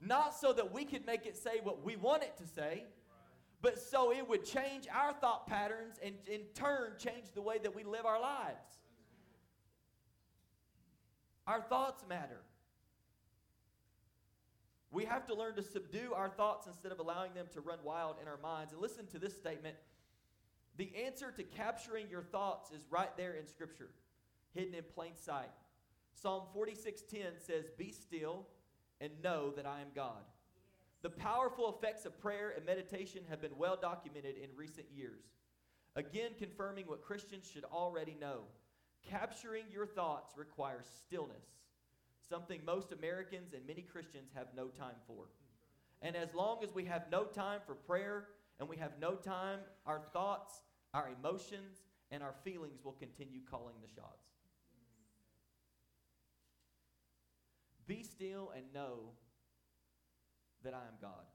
[0.00, 2.84] not so that we could make it say what we want it to say,
[3.60, 7.74] but so it would change our thought patterns and in turn change the way that
[7.74, 8.80] we live our lives.
[11.46, 12.40] Our thoughts matter.
[14.90, 18.16] We have to learn to subdue our thoughts instead of allowing them to run wild
[18.20, 18.72] in our minds.
[18.72, 19.76] And listen to this statement
[20.76, 23.90] the answer to capturing your thoughts is right there in Scripture,
[24.54, 25.50] hidden in plain sight.
[26.14, 28.48] Psalm 46:10 says, "Be still
[29.00, 30.24] and know that I am God."
[31.02, 35.34] The powerful effects of prayer and meditation have been well documented in recent years.
[35.94, 38.48] Again, confirming what Christians should already know.
[39.08, 41.44] Capturing your thoughts requires stillness,
[42.28, 45.24] something most Americans and many Christians have no time for.
[46.00, 49.60] And as long as we have no time for prayer and we have no time,
[49.86, 50.62] our thoughts,
[50.94, 54.26] our emotions, and our feelings will continue calling the shots.
[57.86, 59.10] Be still and know
[60.62, 61.26] that I am God.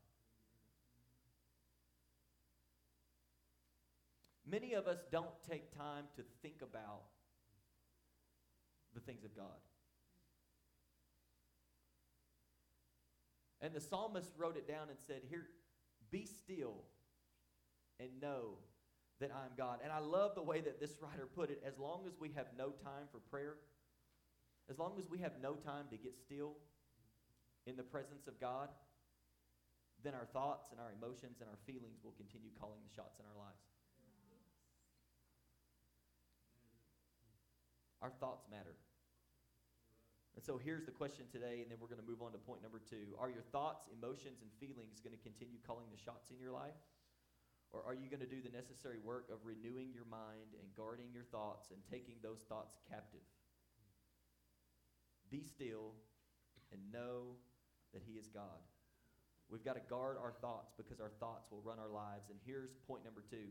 [4.49, 7.01] Many of us don't take time to think about
[8.97, 9.61] the things of God.
[13.61, 15.45] And the psalmist wrote it down and said, Here,
[16.11, 16.83] be still
[17.99, 18.57] and know
[19.19, 19.79] that I am God.
[19.83, 21.61] And I love the way that this writer put it.
[21.65, 23.55] As long as we have no time for prayer,
[24.69, 26.53] as long as we have no time to get still
[27.65, 28.69] in the presence of God,
[30.03, 33.25] then our thoughts and our emotions and our feelings will continue calling the shots in
[33.25, 33.61] our lives.
[38.01, 38.75] Our thoughts matter.
[40.37, 42.61] And so here's the question today, and then we're going to move on to point
[42.61, 43.17] number two.
[43.17, 46.77] Are your thoughts, emotions, and feelings going to continue calling the shots in your life?
[47.73, 51.09] Or are you going to do the necessary work of renewing your mind and guarding
[51.09, 53.25] your thoughts and taking those thoughts captive?
[55.33, 55.97] Be still
[56.69, 57.33] and know
[57.97, 58.61] that He is God.
[59.49, 62.29] We've got to guard our thoughts because our thoughts will run our lives.
[62.29, 63.49] And here's point number two.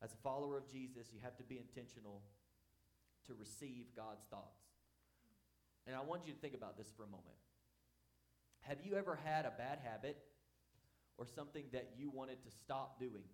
[0.00, 2.24] As a follower of Jesus, you have to be intentional
[3.28, 4.71] to receive God's thoughts.
[5.86, 7.36] And I want you to think about this for a moment.
[8.60, 10.16] Have you ever had a bad habit
[11.18, 13.26] or something that you wanted to stop doing?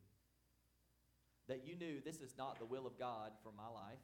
[1.49, 3.99] That you knew this is not the will of God for my life?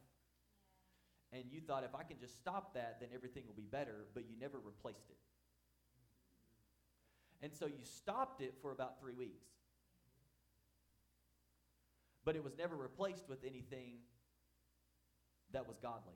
[1.33, 4.23] And you thought, if I can just stop that, then everything will be better, but
[4.29, 5.17] you never replaced it.
[7.41, 9.45] And so you stopped it for about three weeks.
[12.23, 13.93] But it was never replaced with anything
[15.51, 16.15] that was godly.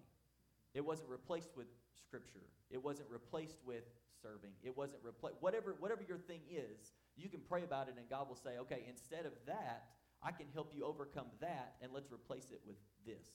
[0.74, 1.68] It wasn't replaced with
[2.06, 2.46] scripture.
[2.70, 3.84] It wasn't replaced with
[4.22, 4.52] serving.
[4.64, 5.38] It wasn't replaced.
[5.42, 8.84] Whatever, whatever your thing is, you can pray about it and God will say, okay,
[8.88, 9.86] instead of that,
[10.22, 13.30] I can help you overcome that and let's replace it with this.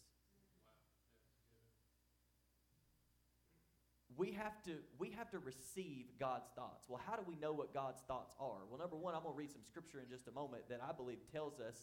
[4.17, 6.87] we have to we have to receive God's thoughts.
[6.89, 8.63] Well, how do we know what God's thoughts are?
[8.69, 10.93] Well, number one, I'm going to read some scripture in just a moment that I
[10.93, 11.77] believe tells us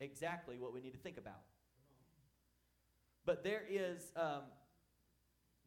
[0.00, 1.40] exactly what we need to think about.
[3.24, 4.42] But there is um,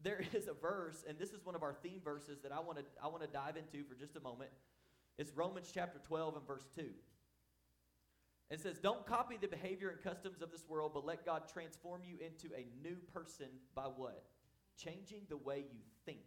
[0.02, 2.78] there is a verse, and this is one of our theme verses that I want
[2.78, 4.50] to I want to dive into for just a moment.
[5.18, 6.84] It's Romans chapter 12 and verse 2.
[8.50, 12.02] It says, Don't copy the behavior and customs of this world, but let God transform
[12.04, 14.24] you into a new person by what?
[14.76, 16.18] Changing the way you think,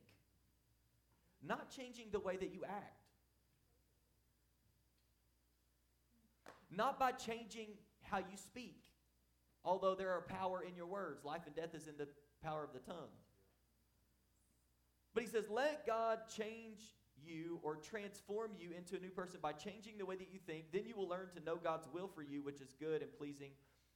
[1.46, 2.96] not changing the way that you act.
[6.72, 7.70] Not by changing
[8.02, 8.84] how you speak,
[9.64, 11.24] although there are power in your words.
[11.24, 12.08] Life and death is in the
[12.44, 13.10] power of the tongue.
[15.14, 16.80] But he says, let God change
[17.26, 20.66] you or transform you into a new person by changing the way that you think.
[20.72, 23.52] Then you will learn to know God's will for you, which is good and pleasing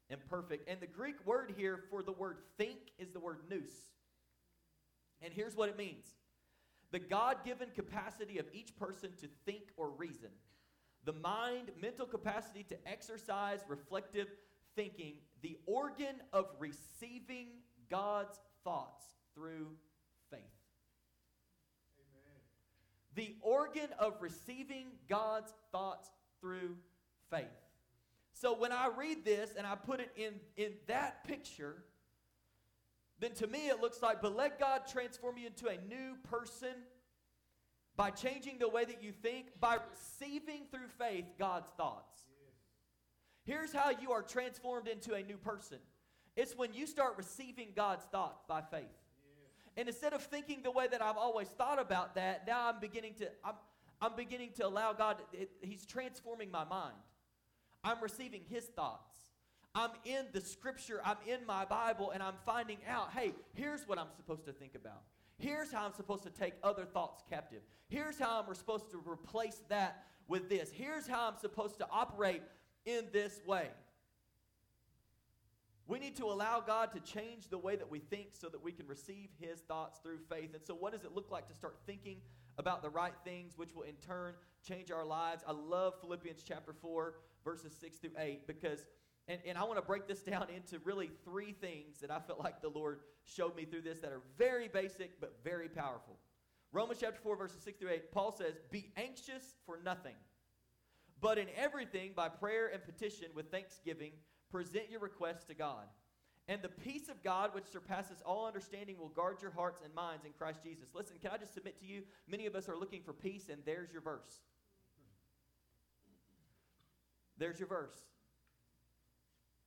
[0.09, 0.67] and perfect.
[0.69, 3.71] And the Greek word here for the word think is the word nous.
[5.21, 6.05] And here's what it means
[6.91, 10.29] the God given capacity of each person to think or reason.
[11.05, 14.27] The mind, mental capacity to exercise reflective
[14.75, 17.47] thinking, the organ of receiving
[17.89, 19.03] God's thoughts
[19.35, 19.67] through
[20.29, 20.39] faith.
[21.99, 22.39] Amen.
[23.15, 26.09] The organ of receiving God's thoughts
[26.41, 26.77] through
[27.29, 27.45] faith.
[28.33, 31.83] So when I read this and I put it in, in that picture,
[33.19, 36.73] then to me it looks like, but let God transform you into a new person
[37.95, 42.21] by changing the way that you think, by receiving through faith God's thoughts.
[43.45, 45.79] Here's how you are transformed into a new person
[46.35, 49.02] it's when you start receiving God's thoughts by faith.
[49.75, 53.15] And instead of thinking the way that I've always thought about that, now I'm beginning
[53.15, 53.55] to I'm,
[54.01, 56.95] I'm beginning to allow God it, he's transforming my mind.
[57.83, 59.13] I'm receiving his thoughts.
[59.75, 63.97] I'm in the scripture, I'm in my Bible, and I'm finding out hey, here's what
[63.97, 65.01] I'm supposed to think about.
[65.37, 67.61] Here's how I'm supposed to take other thoughts captive.
[67.89, 70.71] Here's how I'm supposed to replace that with this.
[70.71, 72.43] Here's how I'm supposed to operate
[72.85, 73.69] in this way.
[75.87, 78.71] We need to allow God to change the way that we think so that we
[78.71, 80.53] can receive His thoughts through faith.
[80.53, 82.17] And so, what does it look like to start thinking
[82.57, 84.33] about the right things, which will in turn
[84.65, 85.43] change our lives?
[85.45, 88.85] I love Philippians chapter 4, verses 6 through 8, because,
[89.27, 92.39] and, and I want to break this down into really three things that I felt
[92.39, 96.17] like the Lord showed me through this that are very basic but very powerful.
[96.71, 100.15] Romans chapter 4, verses 6 through 8, Paul says, Be anxious for nothing,
[101.19, 104.13] but in everything, by prayer and petition with thanksgiving,
[104.53, 105.87] present your requests to God.
[106.47, 110.25] And the peace of God, which surpasses all understanding, will guard your hearts and minds
[110.25, 110.89] in Christ Jesus.
[110.93, 112.03] Listen, can I just submit to you?
[112.27, 114.41] Many of us are looking for peace, and there's your verse.
[117.37, 117.95] There's your verse.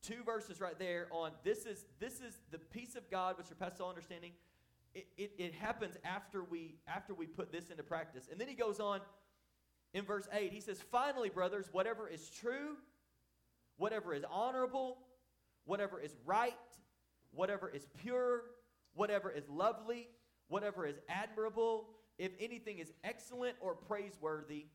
[0.02, 3.80] Two verses right there on this is this is the peace of God which surpasses
[3.80, 4.32] all understanding.
[4.94, 8.28] It, it, it happens after we after we put this into practice.
[8.30, 9.00] And then he goes on
[9.94, 10.52] in verse 8.
[10.52, 12.76] He says, Finally, brothers, whatever is true,
[13.76, 14.98] whatever is honorable,
[15.64, 16.54] whatever is right,
[17.32, 18.42] whatever is pure,
[18.94, 20.08] whatever is lovely,
[20.48, 24.66] whatever is admirable, if anything is excellent or praiseworthy,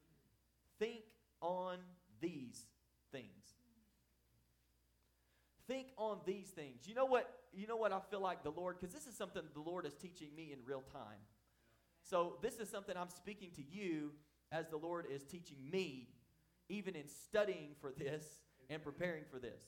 [0.79, 1.01] think
[1.41, 1.77] on
[2.19, 2.65] these
[3.11, 3.25] things.
[5.67, 6.87] Think on these things.
[6.87, 7.29] You know what?
[7.53, 9.93] You know what I feel like the Lord, because this is something the Lord is
[9.95, 11.19] teaching me in real time.
[12.03, 14.11] So this is something I'm speaking to you
[14.51, 16.09] as the Lord is teaching me,
[16.69, 18.25] even in studying for this
[18.71, 19.61] and preparing for this.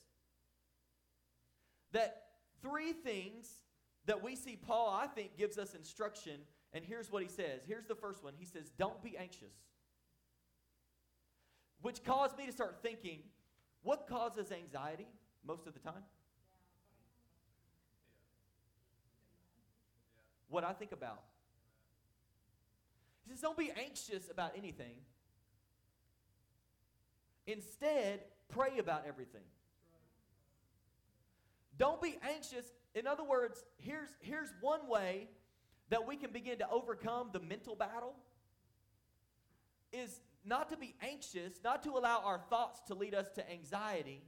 [1.92, 2.24] That
[2.62, 3.50] three things
[4.06, 6.40] that we see Paul, I think, gives us instruction.
[6.74, 7.62] And here's what he says.
[7.68, 8.34] Here's the first one.
[8.38, 9.54] He says, Don't be anxious.
[11.82, 13.20] Which caused me to start thinking,
[13.84, 15.08] what causes anxiety
[15.46, 16.04] most of the time?
[20.48, 21.22] What I think about.
[23.26, 24.96] He says, Don't be anxious about anything.
[27.46, 28.22] Instead,
[28.56, 29.42] pray about everything.
[31.78, 32.66] Don't be anxious.
[32.96, 35.28] In other words, here's, here's one way
[35.90, 38.14] that we can begin to overcome the mental battle
[39.92, 44.22] is not to be anxious, not to allow our thoughts to lead us to anxiety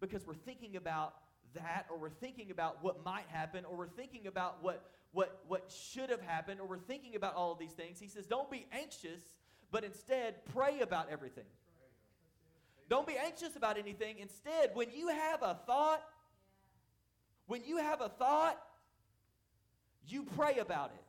[0.00, 1.14] because we're thinking about
[1.54, 5.72] that or we're thinking about what might happen or we're thinking about what what what
[5.72, 7.98] should have happened or we're thinking about all of these things.
[7.98, 9.22] He says, "Don't be anxious,
[9.70, 11.46] but instead pray about everything."
[12.88, 14.18] Don't be anxious about anything.
[14.18, 16.02] Instead, when you have a thought,
[17.46, 18.60] when you have a thought,
[20.06, 21.06] you pray about it.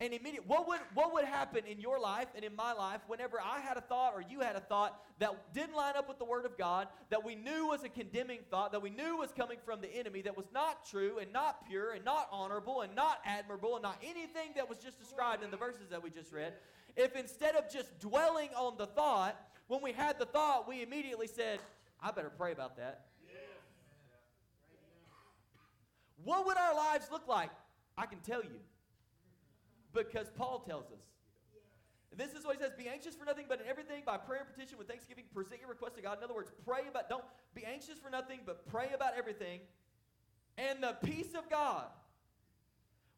[0.00, 3.40] And immediately, what would, what would happen in your life and in my life whenever
[3.40, 6.24] I had a thought or you had a thought that didn't line up with the
[6.24, 9.58] Word of God, that we knew was a condemning thought, that we knew was coming
[9.64, 13.18] from the enemy, that was not true and not pure and not honorable and not
[13.24, 16.52] admirable and not anything that was just described in the verses that we just read?
[16.96, 19.36] If instead of just dwelling on the thought,
[19.68, 21.60] when we had the thought, we immediately said,
[22.02, 23.04] I better pray about that.
[26.24, 27.50] What would our lives look like?
[27.96, 28.58] I can tell you.
[29.94, 31.04] Because Paul tells us.
[32.16, 34.52] This is what he says Be anxious for nothing, but in everything, by prayer and
[34.52, 36.18] petition with thanksgiving, present your request to God.
[36.18, 39.60] In other words, pray about, don't be anxious for nothing, but pray about everything.
[40.56, 41.86] And the peace of God,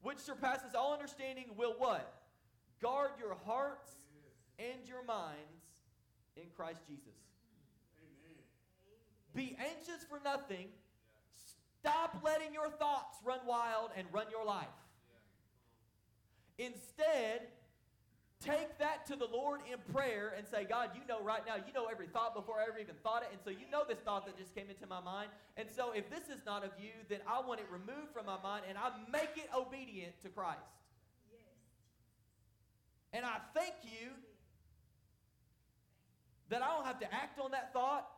[0.03, 2.13] which surpasses all understanding, will what?
[2.83, 3.91] Guard your hearts
[4.59, 5.60] and your minds
[6.41, 7.17] in Christ Jesus.
[8.01, 8.37] Amen.
[9.35, 10.69] Be anxious for nothing.
[11.81, 14.69] Stop letting your thoughts run wild and run your life.
[16.59, 17.49] Instead,
[18.45, 21.73] take that to the Lord in prayer and say, God, you know right now, you
[21.73, 23.29] know every thought before I ever even thought it.
[23.33, 25.31] And so you know this thought that just came into my mind.
[25.57, 28.37] And so if this is not of you, then I want it removed from my
[28.43, 30.61] mind and I make it obedient to Christ.
[31.31, 31.41] Yes.
[33.15, 34.11] And I thank you
[36.51, 38.09] that I don't have to act on that thought,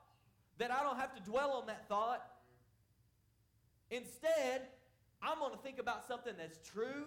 [0.59, 2.23] that I don't have to dwell on that thought.
[3.91, 4.63] Instead,
[5.23, 7.05] I'm going to think about something that's true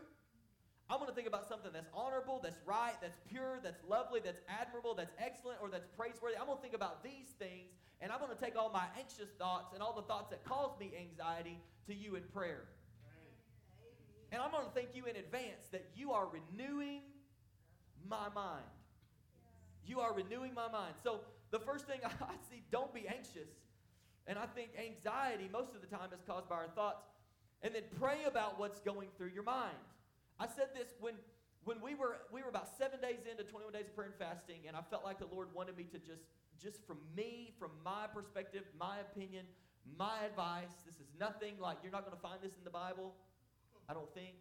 [0.89, 4.41] I'm going to think about something that's honorable, that's right, that's pure, that's lovely, that's
[4.47, 6.38] admirable, that's excellent, or that's praiseworthy.
[6.38, 9.30] I'm going to think about these things, and I'm going to take all my anxious
[9.39, 11.57] thoughts and all the thoughts that cause me anxiety
[11.88, 12.65] to you in prayer.
[14.32, 17.01] And I'm going to thank you in advance that you are renewing
[18.07, 18.74] my mind.
[19.86, 20.95] You are renewing my mind.
[21.03, 21.21] So
[21.51, 23.49] the first thing I see, don't be anxious.
[24.27, 27.05] And I think anxiety most of the time is caused by our thoughts.
[27.61, 29.77] And then pray about what's going through your mind.
[30.39, 31.13] I said this when
[31.63, 34.67] when we were we were about seven days into 21 days of prayer and fasting,
[34.67, 36.23] and I felt like the Lord wanted me to just
[36.61, 39.45] just from me, from my perspective, my opinion,
[39.97, 40.73] my advice.
[40.86, 43.13] This is nothing like you're not going to find this in the Bible.
[43.89, 44.36] I don't think.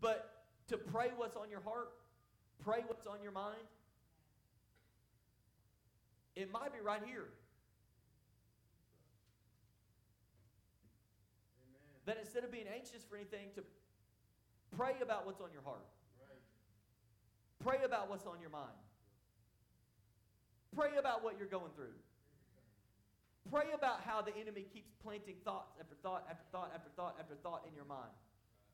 [0.00, 1.92] But to pray what's on your heart,
[2.64, 3.64] pray what's on your mind.
[6.36, 7.28] It might be right here.
[11.66, 12.00] Amen.
[12.06, 13.62] That instead of being anxious for anything, to
[14.76, 15.86] Pray about what's on your heart.
[16.18, 16.42] Right.
[17.58, 18.78] Pray about what's on your mind.
[20.74, 21.96] Pray about what you're going through.
[23.50, 27.34] Pray about how the enemy keeps planting thoughts after thought after thought after thought after
[27.42, 28.14] thought in your mind.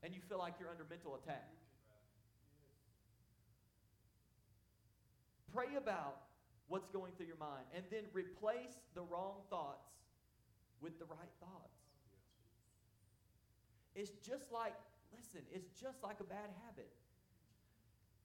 [0.03, 1.49] And you feel like you're under mental attack.
[5.51, 6.26] Pray about
[6.67, 9.89] what's going through your mind and then replace the wrong thoughts
[10.81, 11.79] with the right thoughts.
[13.95, 14.73] It's just like
[15.15, 16.89] listen, it's just like a bad habit.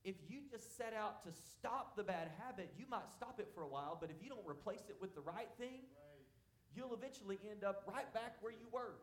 [0.05, 3.63] If you just set out to stop the bad habit, you might stop it for
[3.63, 6.27] a while, but if you don't replace it with the right thing, right.
[6.75, 8.99] you'll eventually end up right back where you were.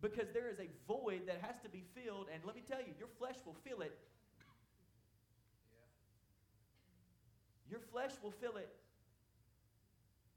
[0.00, 2.96] Because there is a void that has to be filled, and let me tell you,
[2.98, 3.92] your flesh will fill it.
[7.72, 8.68] Your flesh will fill it.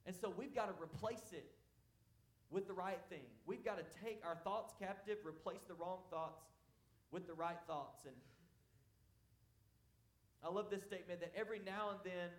[0.05, 1.51] And so we've got to replace it
[2.49, 3.27] with the right thing.
[3.45, 6.45] We've got to take our thoughts captive, replace the wrong thoughts
[7.11, 8.05] with the right thoughts.
[8.05, 8.15] And
[10.41, 12.29] I love this statement that every now and then,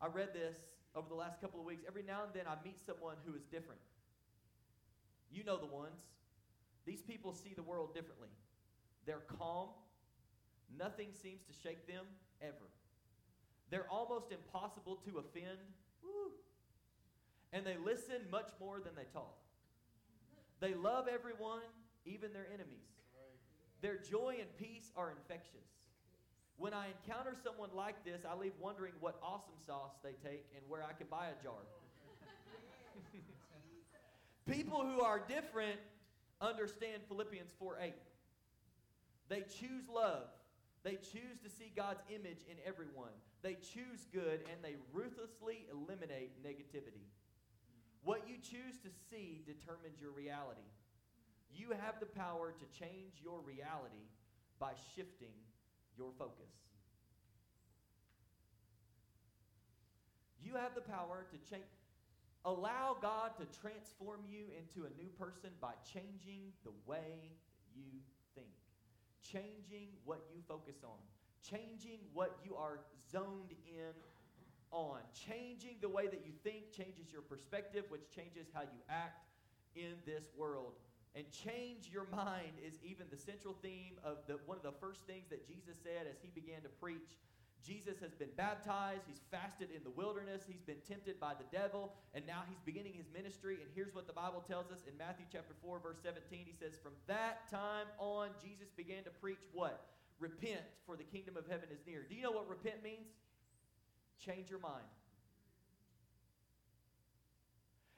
[0.00, 0.56] I read this
[0.94, 3.42] over the last couple of weeks, every now and then I meet someone who is
[3.42, 3.80] different.
[5.32, 6.02] You know the ones.
[6.86, 8.30] These people see the world differently.
[9.04, 9.70] They're calm.
[10.78, 12.04] Nothing seems to shake them
[12.40, 12.70] ever.
[13.70, 15.58] They're almost impossible to offend.
[16.02, 16.32] Woo.
[17.52, 19.36] And they listen much more than they talk.
[20.60, 21.62] They love everyone,
[22.04, 22.88] even their enemies.
[23.80, 25.68] Their joy and peace are infectious.
[26.56, 30.64] When I encounter someone like this, I leave wondering what awesome sauce they take and
[30.68, 31.60] where I can buy a jar.
[34.50, 35.78] People who are different
[36.40, 37.94] understand Philippians 4 8.
[39.28, 40.24] They choose love.
[40.84, 43.12] They choose to see God's image in everyone.
[43.42, 47.06] They choose good and they ruthlessly eliminate negativity.
[48.04, 50.68] What you choose to see determines your reality.
[51.52, 54.06] You have the power to change your reality
[54.58, 55.34] by shifting
[55.96, 56.52] your focus.
[60.40, 61.64] You have the power to change.
[62.44, 67.36] Allow God to transform you into a new person by changing the way
[67.74, 68.00] you
[69.32, 70.98] changing what you focus on,
[71.42, 73.94] changing what you are zoned in
[74.70, 75.00] on.
[75.14, 79.24] Changing the way that you think changes your perspective, which changes how you act
[79.74, 80.72] in this world.
[81.14, 85.00] And change your mind is even the central theme of the, one of the first
[85.06, 87.16] things that Jesus said as he began to preach.
[87.64, 89.02] Jesus has been baptized.
[89.06, 90.42] He's fasted in the wilderness.
[90.46, 91.92] He's been tempted by the devil.
[92.14, 93.58] And now he's beginning his ministry.
[93.60, 96.46] And here's what the Bible tells us in Matthew chapter 4, verse 17.
[96.46, 99.86] He says, From that time on, Jesus began to preach what?
[100.18, 102.06] Repent, for the kingdom of heaven is near.
[102.08, 103.06] Do you know what repent means?
[104.18, 104.84] change your mind.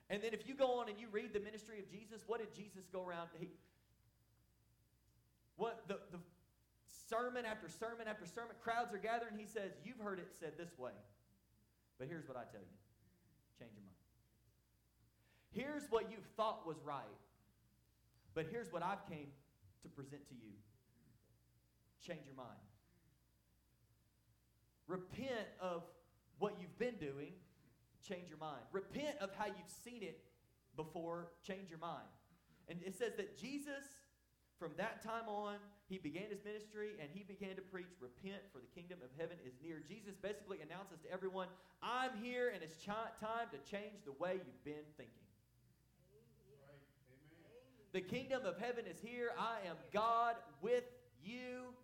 [0.08, 2.52] And then if you go on and you read the ministry of Jesus, what did
[2.54, 3.28] Jesus go around?
[3.38, 3.48] He,
[5.56, 6.18] what the, the
[7.10, 9.34] sermon after sermon after sermon, crowds are gathering.
[9.36, 10.92] He says, You've heard it said this way.
[11.98, 12.78] But here's what I tell you
[13.58, 14.00] change your mind.
[15.52, 17.02] Here's what you've thought was right.
[18.34, 19.26] But here's what I've came
[19.82, 20.52] to present to you.
[22.06, 22.48] Change your mind.
[24.86, 25.82] Repent of
[26.38, 27.32] what you've been doing,
[28.06, 28.62] change your mind.
[28.72, 30.20] Repent of how you've seen it
[30.76, 32.08] before, change your mind.
[32.68, 33.84] And it says that Jesus,
[34.58, 35.56] from that time on,
[35.90, 39.36] he began his ministry and he began to preach, Repent, for the kingdom of heaven
[39.42, 39.82] is near.
[39.82, 41.50] Jesus basically announces to everyone,
[41.82, 45.26] I'm here and it's ch- time to change the way you've been thinking.
[47.90, 49.34] The kingdom of heaven is here.
[49.36, 50.86] I am God with
[51.24, 51.74] you.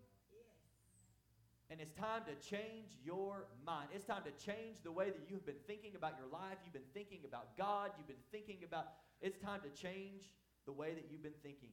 [1.68, 3.88] And it's time to change your mind.
[3.92, 6.62] It's time to change the way that you've been thinking about your life.
[6.62, 7.90] You've been thinking about God.
[7.98, 8.86] You've been thinking about,
[9.20, 10.30] it's time to change
[10.64, 11.70] the way that you've been thinking.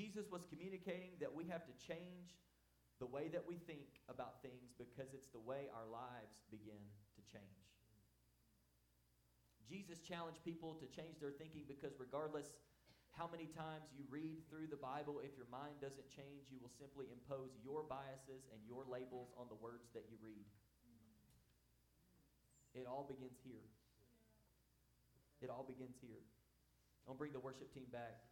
[0.00, 2.32] Jesus was communicating that we have to change
[3.04, 6.80] the way that we think about things because it's the way our lives begin
[7.12, 7.68] to change.
[9.68, 12.48] Jesus challenged people to change their thinking because regardless
[13.12, 16.72] how many times you read through the Bible, if your mind doesn't change, you will
[16.72, 20.48] simply impose your biases and your labels on the words that you read.
[22.72, 23.68] It all begins here.
[25.44, 26.24] It all begins here.
[27.04, 28.29] I'll bring the worship team back.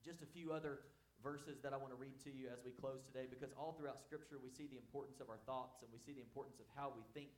[0.00, 0.80] Just a few other
[1.20, 4.00] verses that I want to read to you as we close today because all throughout
[4.00, 6.88] Scripture we see the importance of our thoughts and we see the importance of how
[6.96, 7.28] we think.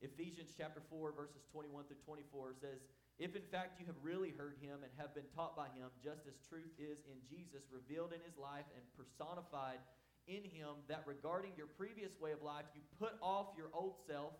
[0.00, 2.82] Ephesians chapter 4, verses 21 through 24 says,
[3.20, 6.26] If in fact you have really heard him and have been taught by him, just
[6.26, 9.78] as truth is in Jesus, revealed in his life and personified
[10.26, 14.34] in him, that regarding your previous way of life, you put off your old self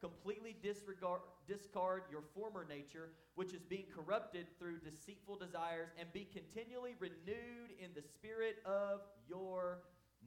[0.00, 6.26] completely disregard, discard your former nature, which is being corrupted through deceitful desires, and be
[6.32, 9.80] continually renewed in the spirit of your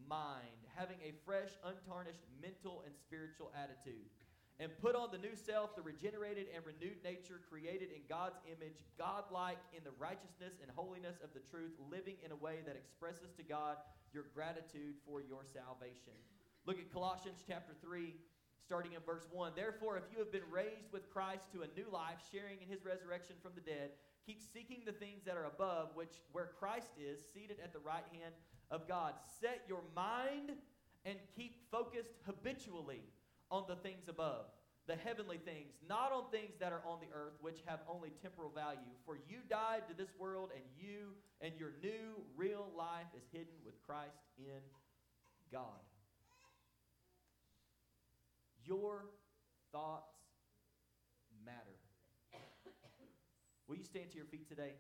[0.08, 4.10] mind, having a fresh, untarnished mental and spiritual attitude.
[4.60, 8.78] And put on the new self, the regenerated and renewed nature created in God's image,
[8.94, 13.34] godlike in the righteousness and holiness of the truth, living in a way that expresses
[13.38, 13.78] to God
[14.14, 16.14] your gratitude for your salvation.
[16.68, 18.14] Look at Colossians chapter 3,
[18.72, 19.52] starting in verse 1.
[19.54, 22.86] Therefore, if you have been raised with Christ to a new life, sharing in his
[22.86, 23.92] resurrection from the dead,
[24.26, 28.08] keep seeking the things that are above, which where Christ is, seated at the right
[28.16, 28.32] hand
[28.72, 29.16] of God.
[29.42, 30.56] Set your mind
[31.04, 33.04] and keep focused habitually
[33.52, 34.46] on the things above,
[34.88, 38.52] the heavenly things, not on things that are on the earth, which have only temporal
[38.56, 38.96] value.
[39.06, 41.12] For you died to this world, and you
[41.42, 44.64] and your new real life is hidden with Christ in
[45.52, 45.84] God.
[48.72, 49.04] Your
[49.74, 50.16] thoughts
[51.46, 51.76] matter.
[53.68, 54.72] Will you stand to your feet today?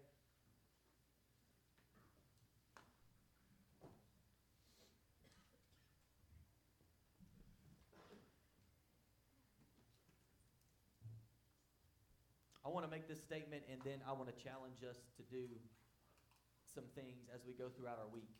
[12.63, 15.47] I want to make this statement and then I want to challenge us to do
[16.73, 18.31] some things as we go throughout our week.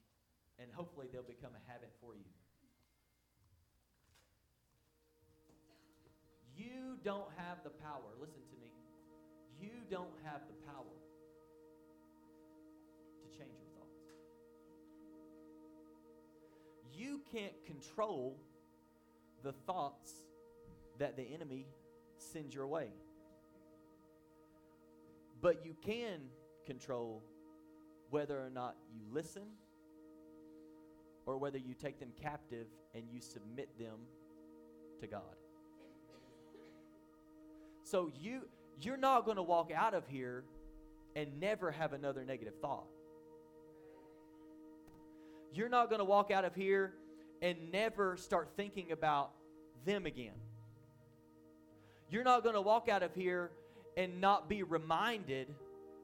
[0.59, 2.23] And hopefully they'll become a habit for you.
[6.71, 8.11] You don't have the power.
[8.19, 8.71] Listen to me.
[9.59, 10.97] You don't have the power
[13.21, 14.01] to change your thoughts.
[16.93, 18.37] You can't control
[19.43, 20.13] the thoughts
[20.99, 21.67] that the enemy
[22.17, 22.89] sends your way.
[25.41, 26.19] But you can
[26.65, 27.23] control
[28.11, 29.43] whether or not you listen
[31.25, 33.97] or whether you take them captive and you submit them
[34.99, 35.40] to God.
[37.91, 38.43] So you
[38.81, 40.45] you're not going to walk out of here
[41.13, 42.85] and never have another negative thought.
[45.53, 46.93] You're not going to walk out of here
[47.41, 49.31] and never start thinking about
[49.85, 50.39] them again.
[52.09, 53.51] You're not going to walk out of here
[53.97, 55.53] and not be reminded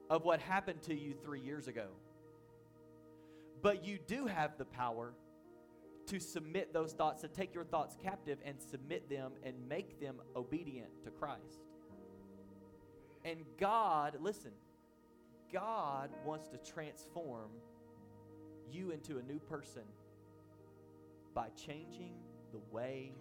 [0.10, 1.88] of what happened to you 3 years ago.
[3.62, 5.14] But you do have the power
[6.08, 10.18] to submit those thoughts, to take your thoughts captive and submit them and make them
[10.36, 11.67] obedient to Christ.
[13.28, 14.52] And God, listen,
[15.52, 17.50] God wants to transform
[18.72, 19.82] you into a new person
[21.34, 22.14] by changing
[22.54, 23.12] the way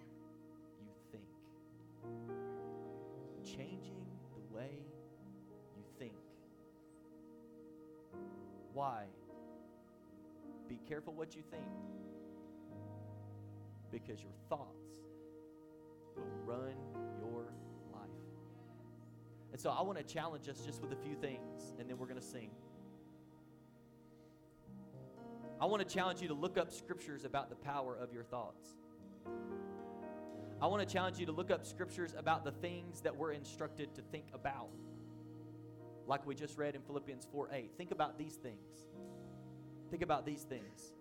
[0.81, 1.25] you think.
[3.45, 4.71] Changing the way
[5.77, 6.15] you think.
[8.73, 9.07] Why?
[10.69, 11.65] Be careful what you think
[13.91, 15.01] because your thoughts
[16.15, 17.06] will run
[19.57, 22.05] and so I want to challenge us just with a few things, and then we're
[22.05, 22.51] going to sing.
[25.59, 28.77] I want to challenge you to look up scriptures about the power of your thoughts.
[30.61, 33.95] I want to challenge you to look up scriptures about the things that we're instructed
[33.95, 34.69] to think about.
[36.07, 37.71] Like we just read in Philippians 4 8.
[37.79, 38.91] Think about these things.
[39.91, 40.93] Think about these things.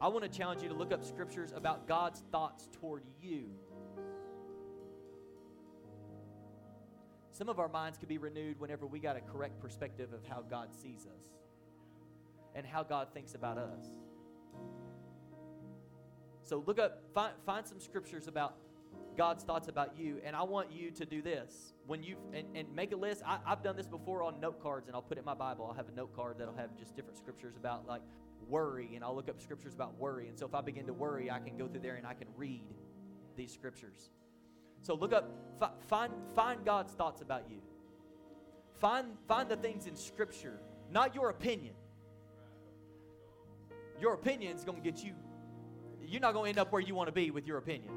[0.00, 3.50] I want to challenge you to look up scriptures about God's thoughts toward you.
[7.42, 10.44] Some of our minds can be renewed whenever we got a correct perspective of how
[10.48, 11.24] God sees us.
[12.54, 13.86] and how God thinks about us.
[16.44, 18.56] So look up, find, find some scriptures about
[19.16, 22.74] God's thoughts about you, and I want you to do this when you and, and
[22.74, 23.22] make a list.
[23.26, 25.66] I, I've done this before on note cards, and I'll put it in my Bible.
[25.68, 28.02] I'll have a note card that'll have just different scriptures about like
[28.48, 30.28] worry, and I'll look up scriptures about worry.
[30.28, 32.28] And so if I begin to worry, I can go through there and I can
[32.36, 32.64] read
[33.36, 34.10] these scriptures.
[34.82, 37.58] So look up, fi- find find God's thoughts about you.
[38.80, 40.58] Find find the things in Scripture,
[40.90, 41.74] not your opinion.
[44.00, 45.12] Your opinion is going to get you.
[46.04, 47.92] You're not going to end up where you want to be with your opinion.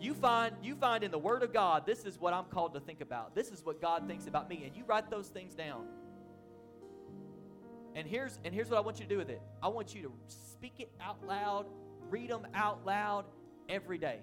[0.00, 2.80] You find you find in the Word of God, this is what I'm called to
[2.80, 3.34] think about.
[3.34, 5.86] This is what God thinks about me, and you write those things down.
[7.96, 9.42] And here's and here's what I want you to do with it.
[9.60, 11.66] I want you to speak it out loud,
[12.10, 13.24] read them out loud
[13.68, 14.20] every day.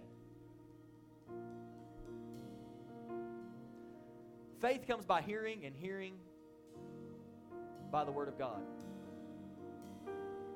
[4.62, 6.14] Faith comes by hearing, and hearing
[7.92, 8.62] by the Word of God.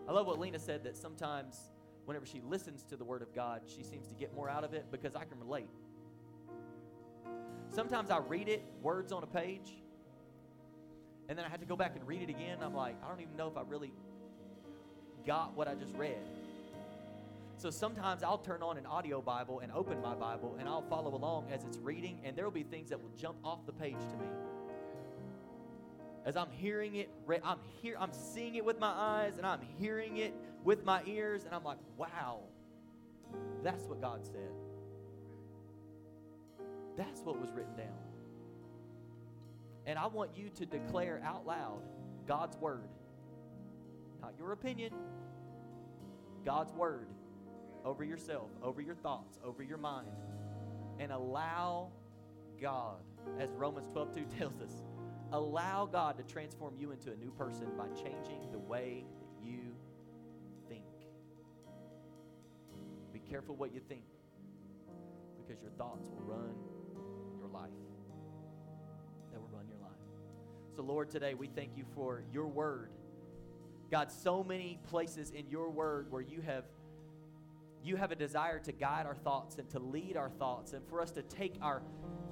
[0.07, 1.71] I love what Lena said that sometimes,
[2.05, 4.75] whenever she listens to the Word of God, she seems to get more out of
[4.75, 5.69] it because I can relate.
[7.71, 9.73] Sometimes I read it, words on a page,
[11.27, 12.59] and then I have to go back and read it again.
[12.61, 13.91] I'm like, I don't even know if I really
[15.25, 16.21] got what I just read.
[17.65, 21.15] So sometimes I'll turn on an audio Bible and open my Bible and I'll follow
[21.15, 23.97] along as it's reading, and there will be things that will jump off the page
[23.97, 24.29] to me.
[26.27, 27.09] As I'm hearing it,
[27.43, 31.43] I'm here, I'm seeing it with my eyes, and I'm hearing it with my ears,
[31.43, 32.41] and I'm like, wow,
[33.63, 34.51] that's what God said.
[36.95, 37.97] That's what was written down.
[39.87, 41.81] And I want you to declare out loud
[42.27, 42.89] God's word.
[44.21, 44.93] Not your opinion,
[46.45, 47.07] God's word
[47.85, 50.07] over yourself, over your thoughts, over your mind,
[50.99, 51.91] and allow
[52.59, 53.03] God,
[53.39, 54.83] as Romans 12 2 tells us,
[55.31, 59.75] allow God to transform you into a new person by changing the way that you
[60.67, 60.83] think.
[63.13, 64.03] Be careful what you think
[65.37, 66.55] because your thoughts will run
[67.39, 67.69] your life.
[69.31, 69.91] That will run your life.
[70.75, 72.89] So, Lord, today we thank you for your word.
[73.91, 76.65] God, so many places in your word where you have
[77.85, 81.01] you have a desire to guide our thoughts and to lead our thoughts and for
[81.01, 81.81] us to take our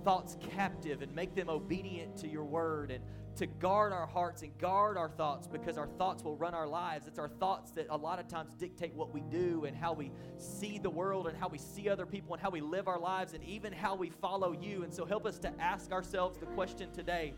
[0.04, 3.04] thoughts captive and make them obedient to your word and
[3.36, 7.08] to guard our hearts and guard our thoughts because our thoughts will run our lives.
[7.08, 10.12] It's our thoughts that a lot of times dictate what we do and how we
[10.38, 13.34] see the world and how we see other people and how we live our lives
[13.34, 14.84] and even how we follow you.
[14.84, 17.34] And so help us to ask ourselves the question today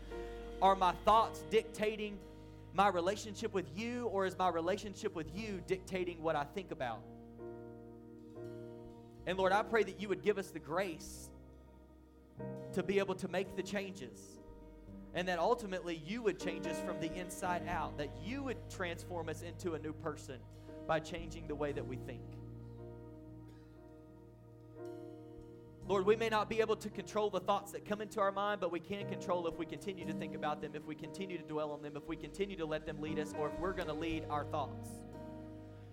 [0.60, 2.18] Are my thoughts dictating
[2.74, 7.00] my relationship with you or is my relationship with you dictating what I think about?
[9.26, 11.30] And Lord, I pray that you would give us the grace
[12.72, 14.20] to be able to make the changes.
[15.14, 19.28] And that ultimately you would change us from the inside out, that you would transform
[19.28, 20.36] us into a new person
[20.86, 22.22] by changing the way that we think.
[25.88, 28.60] Lord, we may not be able to control the thoughts that come into our mind,
[28.60, 31.44] but we can control if we continue to think about them, if we continue to
[31.44, 33.88] dwell on them, if we continue to let them lead us, or if we're going
[33.88, 34.90] to lead our thoughts.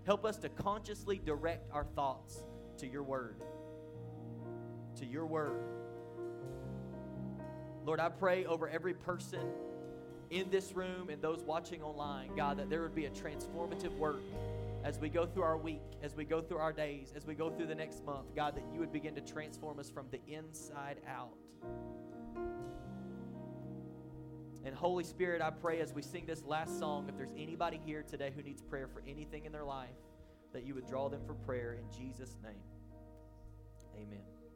[0.06, 2.44] Help us to consciously direct our thoughts
[2.78, 3.42] to your word.
[4.98, 5.64] To your word.
[7.86, 9.42] Lord, I pray over every person
[10.30, 14.22] in this room and those watching online, God, that there would be a transformative work
[14.84, 17.50] as we go through our week, as we go through our days, as we go
[17.50, 21.00] through the next month, God, that you would begin to transform us from the inside
[21.08, 21.36] out.
[24.66, 28.04] And Holy Spirit, I pray as we sing this last song, if there's anybody here
[28.04, 29.90] today who needs prayer for anything in their life,
[30.54, 32.64] that you would draw them for prayer in Jesus' name.
[33.96, 34.33] Amen.